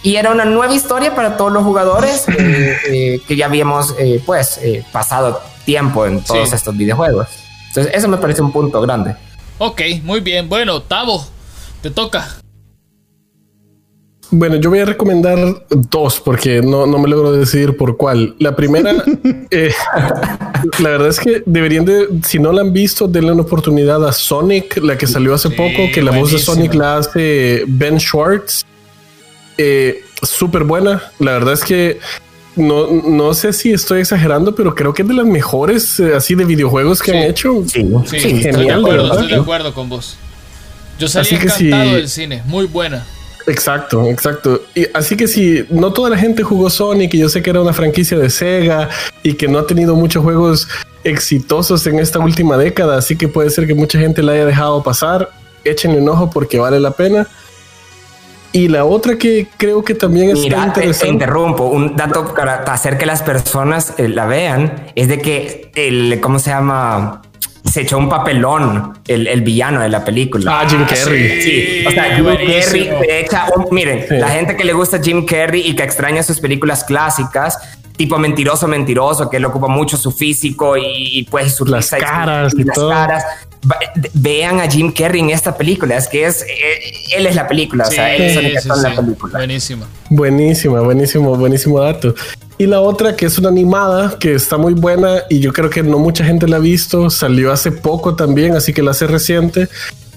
[0.04, 4.22] y era una nueva historia para todos los jugadores eh, eh, que ya habíamos eh,
[4.24, 4.60] pues
[4.92, 7.26] pasado tiempo en todos estos videojuegos.
[7.68, 9.16] Entonces eso me parece un punto grande.
[9.58, 10.46] Ok, muy bien.
[10.48, 11.26] Bueno, Tavo,
[11.80, 12.28] te toca.
[14.30, 15.38] Bueno, yo voy a recomendar
[15.70, 18.34] dos porque no, no me logro decidir por cuál.
[18.38, 18.92] La primera,
[19.50, 19.72] eh,
[20.80, 24.12] la verdad es que deberían de, si no la han visto, denle una oportunidad a
[24.12, 28.66] Sonic, la que salió hace poco, que la voz de Sonic la hace Ben Schwartz.
[29.58, 31.02] Eh, Súper buena.
[31.18, 31.98] La verdad es que
[32.56, 36.34] no, no sé si estoy exagerando, pero creo que es de las mejores eh, así
[36.34, 37.62] de videojuegos que han hecho.
[37.66, 38.04] Sí, genial.
[38.04, 40.16] Estoy de, acuerdo, con vos.
[40.98, 43.04] Yo salí encantado del cine, muy buena.
[43.46, 44.62] Exacto, exacto.
[44.74, 47.60] Y así que si no toda la gente jugó Sonic y yo sé que era
[47.60, 48.88] una franquicia de Sega
[49.22, 50.68] y que no ha tenido muchos juegos
[51.02, 54.82] exitosos en esta última década, así que puede ser que mucha gente la haya dejado
[54.82, 55.28] pasar,
[55.62, 57.28] échenle un ojo porque vale la pena.
[58.54, 61.06] Y la otra que creo que también es Mira, interesante.
[61.06, 61.64] Te, interrumpo.
[61.64, 66.38] Un dato para hacer que las personas eh, la vean es de que el, ¿cómo
[66.38, 67.20] se llama?
[67.64, 70.60] Se echó un papelón el, el villano de la película.
[70.60, 71.42] Ah, Jim Carrey.
[71.42, 73.74] Sí, o sea, Jim Carrey se echa un.
[73.74, 77.58] Miren, la gente que le gusta Jim Carrey y que extraña sus películas clásicas,
[77.96, 82.64] tipo mentiroso, mentiroso, que le ocupa mucho su físico y, pues sus las caras y,
[82.64, 83.24] las caras
[84.12, 85.96] vean a Jim Carrey en esta película.
[85.96, 89.38] Es que es eh, él es la película, o sea, él es la película.
[89.38, 89.86] Buenísima.
[90.10, 92.14] Buenísima, buenísimo, buenísimo dato.
[92.58, 95.82] Y la otra que es una animada que está muy buena y yo creo que
[95.82, 99.68] no mucha gente la ha visto, salió hace poco también, así que la hace reciente,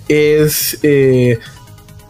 [0.08, 1.40] es eh,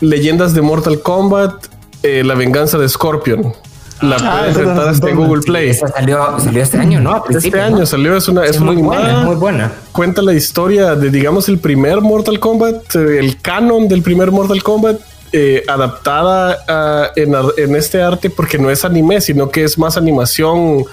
[0.01, 1.67] Leyendas de Mortal Kombat,
[2.03, 3.53] eh, La venganza de Scorpion.
[4.01, 5.73] La ah, puedes rentar en Google Play.
[5.73, 7.23] salió, salió, este año, ¿no?
[7.29, 9.71] Este año salió, es una, es, muy, buena, muy buena.
[9.91, 14.61] Cuenta la historia de, digamos, el primer Mortal Kombat, eh, el canon del primer Mortal
[14.61, 14.97] Kombat,
[15.33, 20.85] eh, adaptada en, en, este arte porque no es anime, sino que es más animación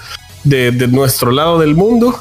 [0.43, 2.19] de, de, nuestro lado del mundo.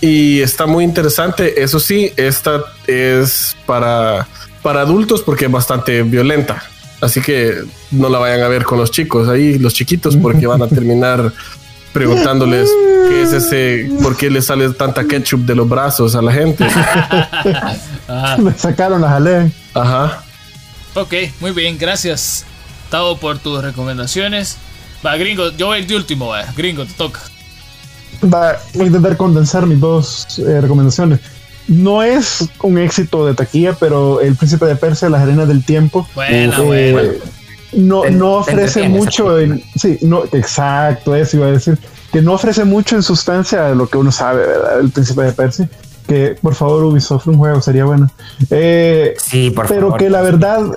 [0.00, 1.62] Y está muy interesante.
[1.62, 4.26] Eso sí, esta es para,
[4.62, 6.62] para adultos porque es bastante violenta.
[7.00, 10.62] Así que no la vayan a ver con los chicos ahí, los chiquitos, porque van
[10.62, 11.32] a terminar
[11.92, 12.70] preguntándoles
[13.08, 16.64] qué es ese, por qué le sale tanta ketchup de los brazos a la gente.
[18.38, 19.50] Me sacaron las jalea.
[19.74, 20.22] Ajá.
[20.94, 22.44] Ok, muy bien, gracias,
[22.90, 24.56] Tavo, por tus recomendaciones.
[25.04, 26.44] Va, gringo, yo voy el último, va.
[26.56, 27.20] Gringo, te toca.
[28.24, 31.20] Va, voy a intentar condensar mis dos eh, recomendaciones
[31.68, 36.06] no es un éxito de taquilla, pero El Príncipe de Persia, Las Arenas del Tiempo.
[36.28, 37.20] Eh,
[37.72, 39.62] no, no ofrece mucho en.
[39.74, 41.78] Sí, no, exacto, eso iba a decir.
[42.12, 44.80] Que no ofrece mucho en sustancia de lo que uno sabe, ¿verdad?
[44.80, 45.68] El Príncipe de Persia.
[46.06, 48.08] Que por favor, Ubisoft un juego sería bueno.
[48.50, 50.70] Eh, sí, por pero que la verdad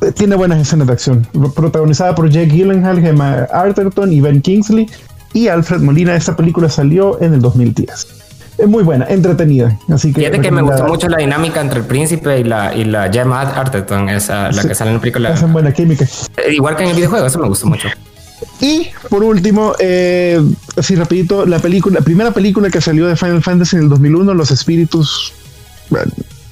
[0.00, 1.26] eh, tiene buenas escenas de acción.
[1.54, 4.90] Protagonizada por Jake Gyllenhaal, Gemma Arterton y Ben Kingsley
[5.32, 6.16] y Alfred Molina.
[6.16, 8.21] Esta película salió en el 2010
[8.62, 9.76] es muy buena, entretenida.
[9.92, 12.84] Así que Fíjate que me gustó mucho la dinámica entre el príncipe y la, y
[12.84, 15.30] la Gemma Arterton, esa, la que sale en la película.
[15.30, 16.04] Hacen buena química.
[16.36, 17.88] Eh, igual que en el videojuego, eso me gustó mucho.
[18.60, 20.40] Y por último, eh,
[20.76, 24.32] así rapidito, la película, la primera película que salió de Final Fantasy en el 2001,
[24.32, 25.32] Los Espíritus,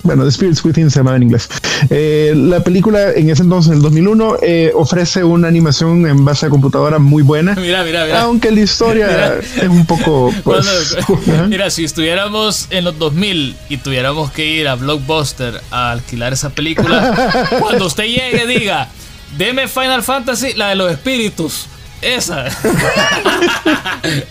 [0.03, 1.48] bueno, The Spirits Within se llama en inglés.
[1.90, 6.46] Eh, la película en ese entonces, en el 2001, eh, ofrece una animación en base
[6.46, 7.55] a computadora muy buena.
[7.55, 8.22] Mira, mira, mira.
[8.22, 10.32] Aunque la historia es un poco...
[10.44, 10.96] Pues,
[11.48, 16.51] mira, si estuviéramos en los 2000 y tuviéramos que ir a Blockbuster a alquilar esa
[16.51, 18.88] película, cuando usted llegue diga,
[19.36, 21.66] deme Final Fantasy, la de los espíritus.
[22.03, 22.46] Esa.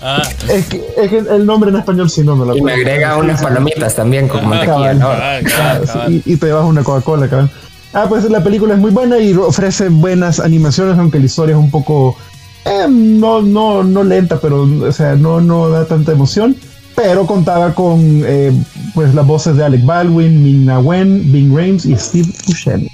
[0.01, 0.23] Ah.
[0.49, 3.17] es, que, es, que, el nombre en español sí no me lo Y me agrega
[3.17, 4.97] unas palomitas también con mantequilla.
[5.03, 7.51] Ah, y, te bajas una Coca-Cola, cabrón.
[7.93, 11.61] Ah, pues la película es muy buena y ofrece buenas animaciones, aunque la historia es
[11.61, 12.17] un poco.
[12.65, 16.55] Eh, no, no, no lenta, pero o sea, no, no da tanta emoción.
[16.95, 18.51] Pero contaba con eh,
[18.95, 22.89] pues las voces de Alec Baldwin, Ming Na Wen, Bing Rames y Steve Buscemi.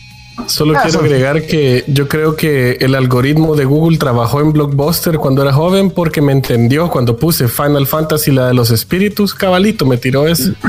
[0.47, 5.15] Solo ah, quiero agregar que yo creo que el algoritmo de Google trabajó en Blockbuster
[5.15, 9.85] cuando era joven porque me entendió cuando puse Final Fantasy, la de los espíritus, cabalito,
[9.85, 10.51] me tiró eso.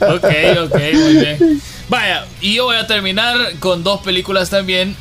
[0.00, 0.24] ok,
[0.64, 1.60] ok, muy bien.
[1.88, 4.94] Vaya, y yo voy a terminar con dos películas también.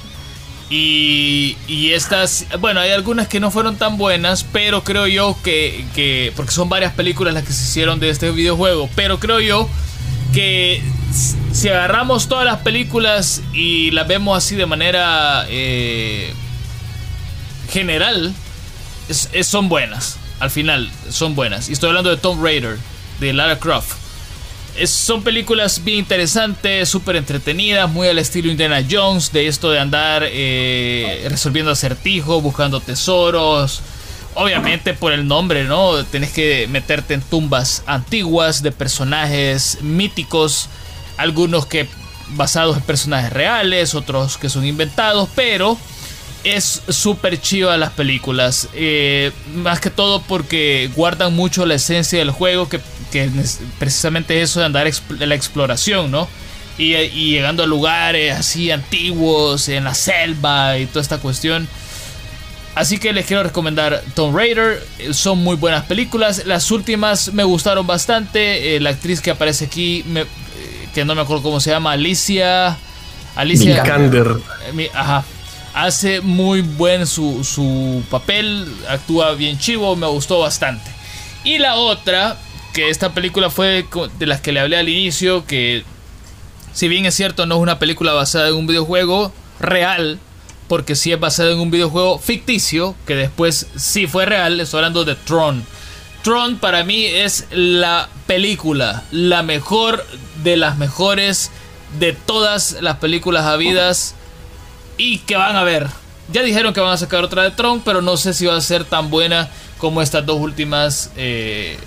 [0.70, 5.86] Y, y estas, bueno, hay algunas que no fueron tan buenas, pero creo yo que,
[5.96, 9.70] que, porque son varias películas las que se hicieron de este videojuego, pero creo yo
[10.38, 10.84] que
[11.52, 16.32] si agarramos todas las películas y las vemos así de manera eh,
[17.72, 18.36] general,
[19.42, 20.20] son buenas.
[20.40, 21.70] Al final, son buenas.
[21.70, 22.78] Y estoy hablando de Tomb Raider,
[23.20, 23.96] de Lara Croft.
[24.86, 30.22] son películas bien interesantes, súper entretenidas, muy al estilo Indiana Jones, de esto de andar
[30.24, 33.82] eh, resolviendo acertijos, buscando tesoros,
[34.38, 36.04] obviamente por el nombre, ¿no?
[36.06, 40.70] Tenés que meterte en tumbas antiguas de personajes míticos,
[41.18, 41.88] algunos que
[42.30, 45.78] basados en personajes reales, otros que son inventados, pero
[46.44, 48.70] es súper chiva las películas.
[48.74, 52.80] Eh, más que todo porque guardan mucho la esencia del juego, que,
[53.12, 56.28] es precisamente eso de andar en la exploración, ¿no?
[56.78, 61.68] Y, y, llegando a lugares así antiguos, en la selva y toda esta cuestión.
[62.78, 64.86] Así que les quiero recomendar Tomb Raider.
[65.12, 66.46] Son muy buenas películas.
[66.46, 68.76] Las últimas me gustaron bastante.
[68.76, 70.26] Eh, la actriz que aparece aquí, eh,
[70.94, 72.78] que no me acuerdo cómo se llama, Alicia.
[73.36, 73.82] Alicia.
[73.82, 74.28] Vikander.
[74.78, 75.24] Eh, ajá.
[75.74, 78.72] Hace muy buen su, su papel.
[78.88, 79.96] Actúa bien chivo.
[79.96, 80.92] Me gustó bastante.
[81.44, 82.38] Y la otra,
[82.76, 83.88] que esta película fue
[84.20, 85.48] de las que le hablé al inicio.
[85.48, 85.84] Que
[86.74, 90.20] si bien es cierto, no es una película basada en un videojuego real
[90.68, 94.60] porque sí es basado en un videojuego ficticio que después sí fue real.
[94.60, 95.66] Estoy hablando de Tron.
[96.24, 100.06] Tron para mí es la película, la mejor
[100.44, 101.52] de las mejores
[102.00, 104.16] de todas las películas habidas
[104.98, 105.88] y que van a ver.
[106.32, 108.62] Ya dijeron que van a sacar otra de Tron, pero no sé si va a
[108.62, 111.12] ser tan buena como estas dos últimas.
[111.16, 111.78] Eh,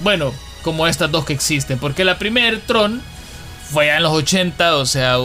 [0.00, 0.32] bueno,
[0.62, 1.78] como estas dos que existen.
[1.78, 3.00] Porque la primera Tron
[3.70, 5.18] fue ya en los 80, o sea,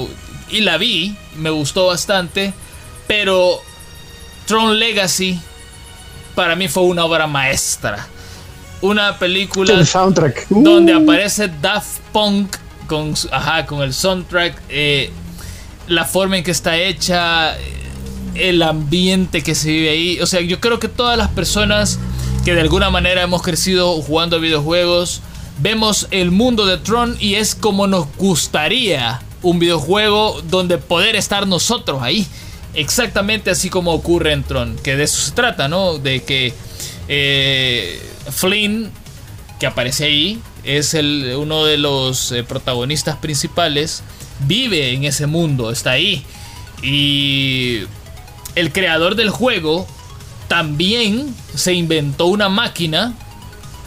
[0.51, 2.53] y la vi, me gustó bastante.
[3.09, 3.59] Pero
[4.45, 5.39] Tron Legacy
[6.35, 8.07] para mí fue una obra maestra.
[8.81, 10.45] Una película soundtrack.
[10.49, 11.01] donde uh.
[11.01, 12.55] aparece Daft Punk
[12.85, 15.09] con, ajá, con el soundtrack, eh,
[15.87, 17.57] la forma en que está hecha,
[18.35, 20.21] el ambiente que se vive ahí.
[20.21, 21.97] O sea, yo creo que todas las personas
[22.45, 25.21] que de alguna manera hemos crecido jugando videojuegos,
[25.57, 31.47] vemos el mundo de Tron y es como nos gustaría un videojuego donde poder estar
[31.47, 32.27] nosotros ahí
[32.73, 35.97] exactamente así como ocurre en Tron, que de eso se trata, ¿no?
[35.97, 36.53] De que
[37.07, 38.01] eh,
[38.31, 38.91] Flynn,
[39.59, 44.03] que aparece ahí, es el, uno de los eh, protagonistas principales,
[44.41, 46.23] vive en ese mundo, está ahí.
[46.81, 47.81] Y
[48.55, 49.87] el creador del juego
[50.47, 53.13] también se inventó una máquina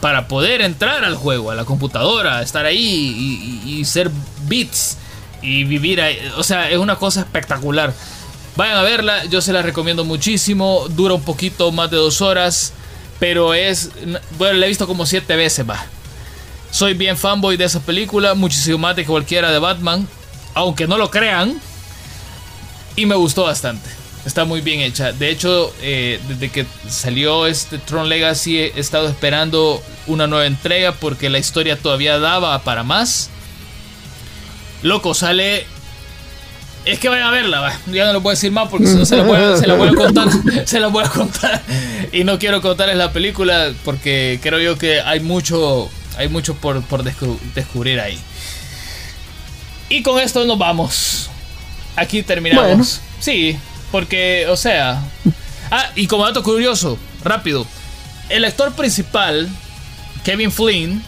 [0.01, 4.11] para poder entrar al juego, a la computadora, estar ahí y, y ser
[4.47, 4.99] bits
[5.43, 6.19] y vivir ahí.
[6.37, 7.95] O sea, es una cosa espectacular.
[8.57, 10.87] Vayan a verla, yo se la recomiendo muchísimo.
[10.91, 12.73] Dura un poquito más de dos horas,
[13.19, 13.91] pero es.
[14.39, 15.87] Bueno, la he visto como siete veces, va.
[16.71, 20.07] Soy bien fanboy de esa película, muchísimo más de cualquiera de Batman,
[20.55, 21.61] aunque no lo crean.
[22.97, 23.89] Y me gustó bastante.
[24.25, 25.13] Está muy bien hecha.
[25.13, 30.93] De hecho, eh, desde que salió este Tron Legacy he estado esperando una nueva entrega
[30.93, 33.31] porque la historia todavía daba para más.
[34.83, 35.67] Loco, sale
[36.85, 39.17] es que vayan a verla, ya no lo puedo decir más porque si no se
[39.17, 40.29] la, voy a, contar.
[40.67, 41.63] se la voy a contar.
[42.13, 46.83] Y no quiero contarles la película porque creo yo que hay mucho, hay mucho por,
[47.55, 48.19] descubrir ahí.
[49.89, 51.31] Y con esto nos vamos.
[51.97, 53.01] Aquí terminamos.
[53.21, 53.57] Sí,
[53.91, 55.03] porque, o sea.
[55.71, 57.67] Ah, y como dato curioso, rápido.
[58.29, 59.49] El actor principal,
[60.25, 61.03] Kevin Flynn,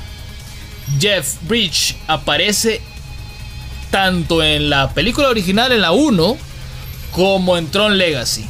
[1.00, 2.80] Jeff Bridge, aparece
[3.94, 6.36] tanto en la película original, en la 1,
[7.12, 8.44] como en Tron Legacy.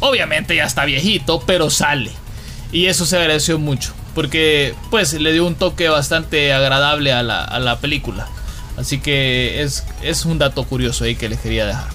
[0.00, 2.10] Obviamente ya está viejito, pero sale.
[2.72, 7.78] Y eso se agradeció mucho, porque pues le dio un toque bastante agradable a la,
[7.82, 8.28] película.
[8.78, 11.88] Así que es, es un dato curioso ahí que les quería dejar.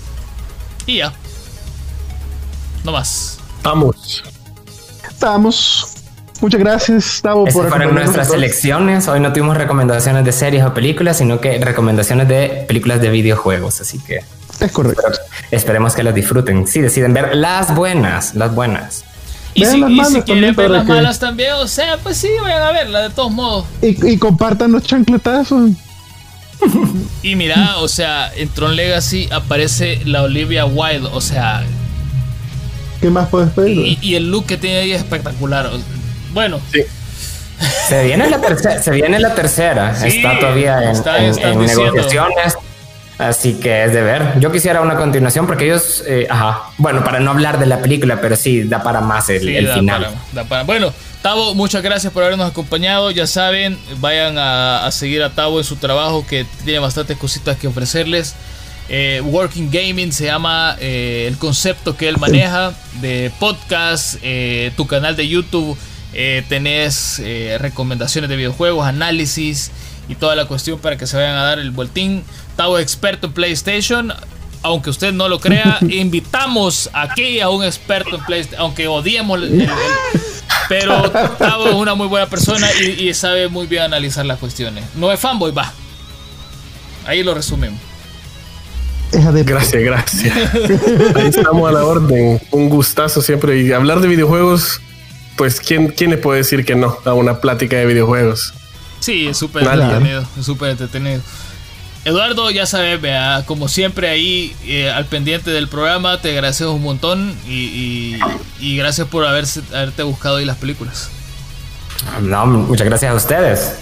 [0.85, 1.13] Y ya.
[2.83, 3.39] No más.
[3.63, 4.23] Vamos.
[5.09, 5.92] Estamos.
[6.43, 9.07] Muchas gracias, Tavo, por fueron nuestras selecciones.
[9.07, 13.79] Hoy no tuvimos recomendaciones de series o películas, sino que recomendaciones de películas de videojuegos.
[13.79, 14.19] Así que
[14.59, 15.03] es correcto.
[15.51, 16.67] Esperemos que las disfruten.
[16.67, 19.05] Si deciden ver las buenas, las buenas.
[19.53, 19.81] Y si,
[20.23, 23.65] quieren ver las malas también, o sea, pues sí, vayan a verla de todos modos.
[23.81, 25.71] Y, compartan los chancletazos.
[27.23, 31.63] y mira, o sea, en Tron Legacy aparece la Olivia Wilde, o sea.
[32.99, 33.97] ¿Qué más puedes pedir?
[34.01, 35.71] Y, el look que tiene ahí es espectacular.
[36.33, 36.59] Bueno.
[37.87, 40.05] Se viene la tercera, se viene la tercera.
[40.05, 42.55] está todavía en, negociaciones.
[43.17, 44.39] Así que es de ver.
[44.39, 46.63] Yo quisiera una continuación porque ellos, eh, ajá.
[46.77, 50.07] Bueno, para no hablar de la película, pero sí da para más el, final.
[50.65, 53.11] Bueno, Tavo, muchas gracias por habernos acompañado.
[53.11, 57.67] Ya saben, vayan a, seguir a Tavo en su trabajo que tiene bastantes cositas que
[57.67, 58.35] ofrecerles.
[58.89, 64.17] Eh, Working Gaming se llama eh, el concepto que él maneja de podcast,
[64.75, 65.77] tu canal de YouTube
[66.13, 69.71] eh, tenés eh, recomendaciones de videojuegos, análisis
[70.07, 72.23] y toda la cuestión para que se vayan a dar el vueltín.
[72.55, 74.13] Tavo experto en PlayStation.
[74.61, 79.39] Aunque usted no lo crea, invitamos aquí a un experto en PlayStation, aunque odiemos
[80.69, 84.85] pero Tavo es una muy buena persona y, y, sabe muy bien analizar las cuestiones.
[84.95, 85.73] No es fanboy, va.
[87.05, 87.79] Ahí lo resumimos.
[89.11, 90.35] Gracias, gracias.
[91.15, 92.41] Ahí estamos a la orden.
[92.51, 93.61] Un gustazo siempre.
[93.61, 94.81] Y hablar de videojuegos,
[95.35, 98.53] pues, ¿quién, quién le puede decir que no a una plática de videojuegos?
[98.99, 100.23] Sí, es súper entretenido.
[100.39, 101.21] Es súper entretenido.
[102.05, 106.83] Eduardo, ya sabes, vea, como siempre ahí eh, al pendiente del programa, te agradecemos un
[106.83, 108.17] montón y,
[108.59, 111.09] gracias por haberse, haberte buscado ahí las películas.
[112.21, 113.75] No, muchas gracias a ustedes.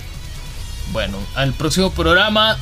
[0.92, 2.58] Bueno, al próximo programa.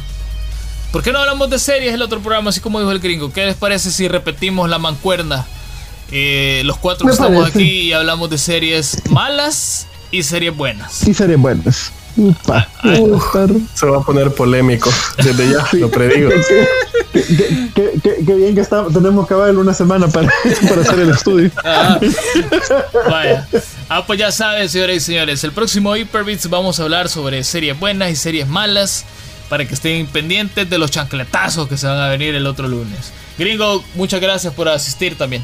[0.94, 3.32] ¿Por qué no hablamos de series el otro programa, así como dijo el gringo?
[3.32, 5.46] ¿Qué les parece si repetimos la mancuerna?
[6.12, 11.07] Eh, los cuatro estamos aquí y hablamos de series malas y series buenas.
[11.07, 11.91] Y series buenas.
[12.18, 12.68] Upa,
[13.74, 14.91] se va a poner polémico.
[15.18, 16.30] Desde ya lo predigo.
[17.14, 20.30] Qué, bien que está, tenemos que haber una semana para,
[20.70, 21.51] para hacer el estudio.
[21.64, 21.99] Ah,
[23.10, 23.47] vaya.
[23.88, 25.43] Ah, pues ya saben, señores y señores.
[25.43, 29.05] El próximo Hyperbits vamos a hablar sobre series buenas y series malas.
[29.47, 33.12] Para que estén pendientes de los chancletazos que se van a venir el otro lunes.
[33.36, 35.41] Gringo, muchas gracias por asistir también.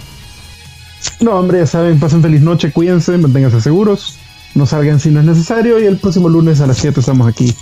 [1.20, 4.18] No, hombre, ya saben, pasen feliz noche, cuídense, manténganse seguros
[4.56, 7.54] no salgan si no es necesario y el próximo lunes a las 7 estamos aquí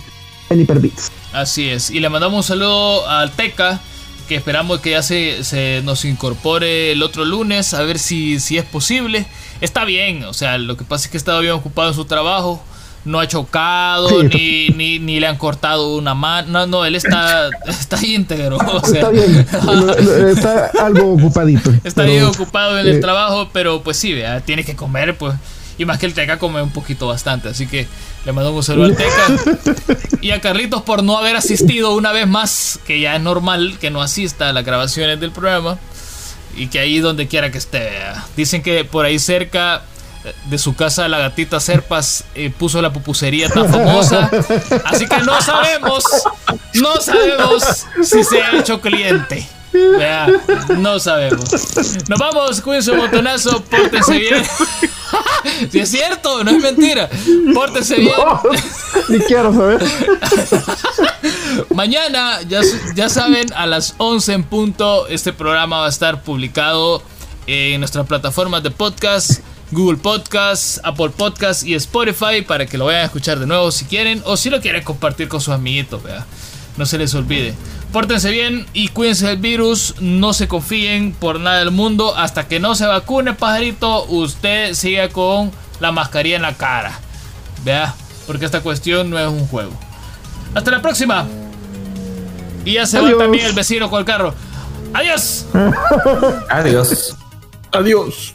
[0.48, 1.10] en Hyperbits.
[1.32, 3.80] Así es, y le mandamos un saludo al Teca,
[4.28, 8.56] que esperamos que ya se, se, nos incorpore el otro lunes, a ver si, si
[8.56, 9.26] es posible.
[9.60, 12.64] Está bien, o sea, lo que pasa es que estaba bien ocupado en su trabajo,
[13.04, 18.04] no ha chocado, ni, ni, le han cortado una mano, no, no, él está, está
[18.04, 18.56] íntegro.
[18.56, 19.46] O sea, está bien,
[20.28, 21.72] está algo ocupadito.
[21.84, 25.34] Está bien ocupado en el eh, trabajo, pero pues sí, tiene que comer, pues.
[25.76, 27.48] Y más que el Teca come un poquito bastante.
[27.48, 27.88] Así que
[28.24, 30.06] le mandamos un saludo al Teca.
[30.20, 33.90] Y a Carlitos por no haber asistido una vez más, que ya es normal que
[33.90, 35.78] no asista a las grabaciones del programa.
[36.56, 37.90] Y que ahí donde quiera que esté.
[38.36, 39.82] Dicen que por ahí cerca
[40.46, 44.30] de su casa la gatita Serpas eh, puso la pupusería tan famosa.
[44.84, 46.04] Así que no sabemos,
[46.74, 49.46] no sabemos si se ha hecho cliente.
[49.72, 50.28] Vea,
[50.78, 51.50] no sabemos.
[52.08, 54.44] Nos vamos, cuídense un botonazo, pórtense bien.
[55.70, 57.10] si es cierto, no es mentira.
[57.52, 58.14] Pórtense bien.
[59.08, 59.84] ni quiero saber.
[61.74, 62.60] Mañana, ya,
[62.94, 67.02] ya saben, a las 11 en punto, este programa va a estar publicado
[67.46, 69.40] en nuestras plataformas de podcast.
[69.70, 73.84] Google Podcast, Apple Podcast y Spotify para que lo vayan a escuchar de nuevo si
[73.84, 76.26] quieren o si lo quieren compartir con sus amiguitos, vea.
[76.76, 77.54] No se les olvide.
[77.92, 79.94] Pórtense bien y cuídense del virus.
[80.00, 82.16] No se confíen por nada del mundo.
[82.16, 86.98] Hasta que no se vacune, pajarito, usted sigue con la mascarilla en la cara.
[87.64, 87.94] Vea,
[88.26, 89.72] porque esta cuestión no es un juego.
[90.54, 91.26] Hasta la próxima.
[92.64, 94.34] Y ya se va también el vecino con el carro.
[94.92, 95.46] Adiós.
[96.50, 97.16] Adiós.
[97.72, 98.34] Adiós.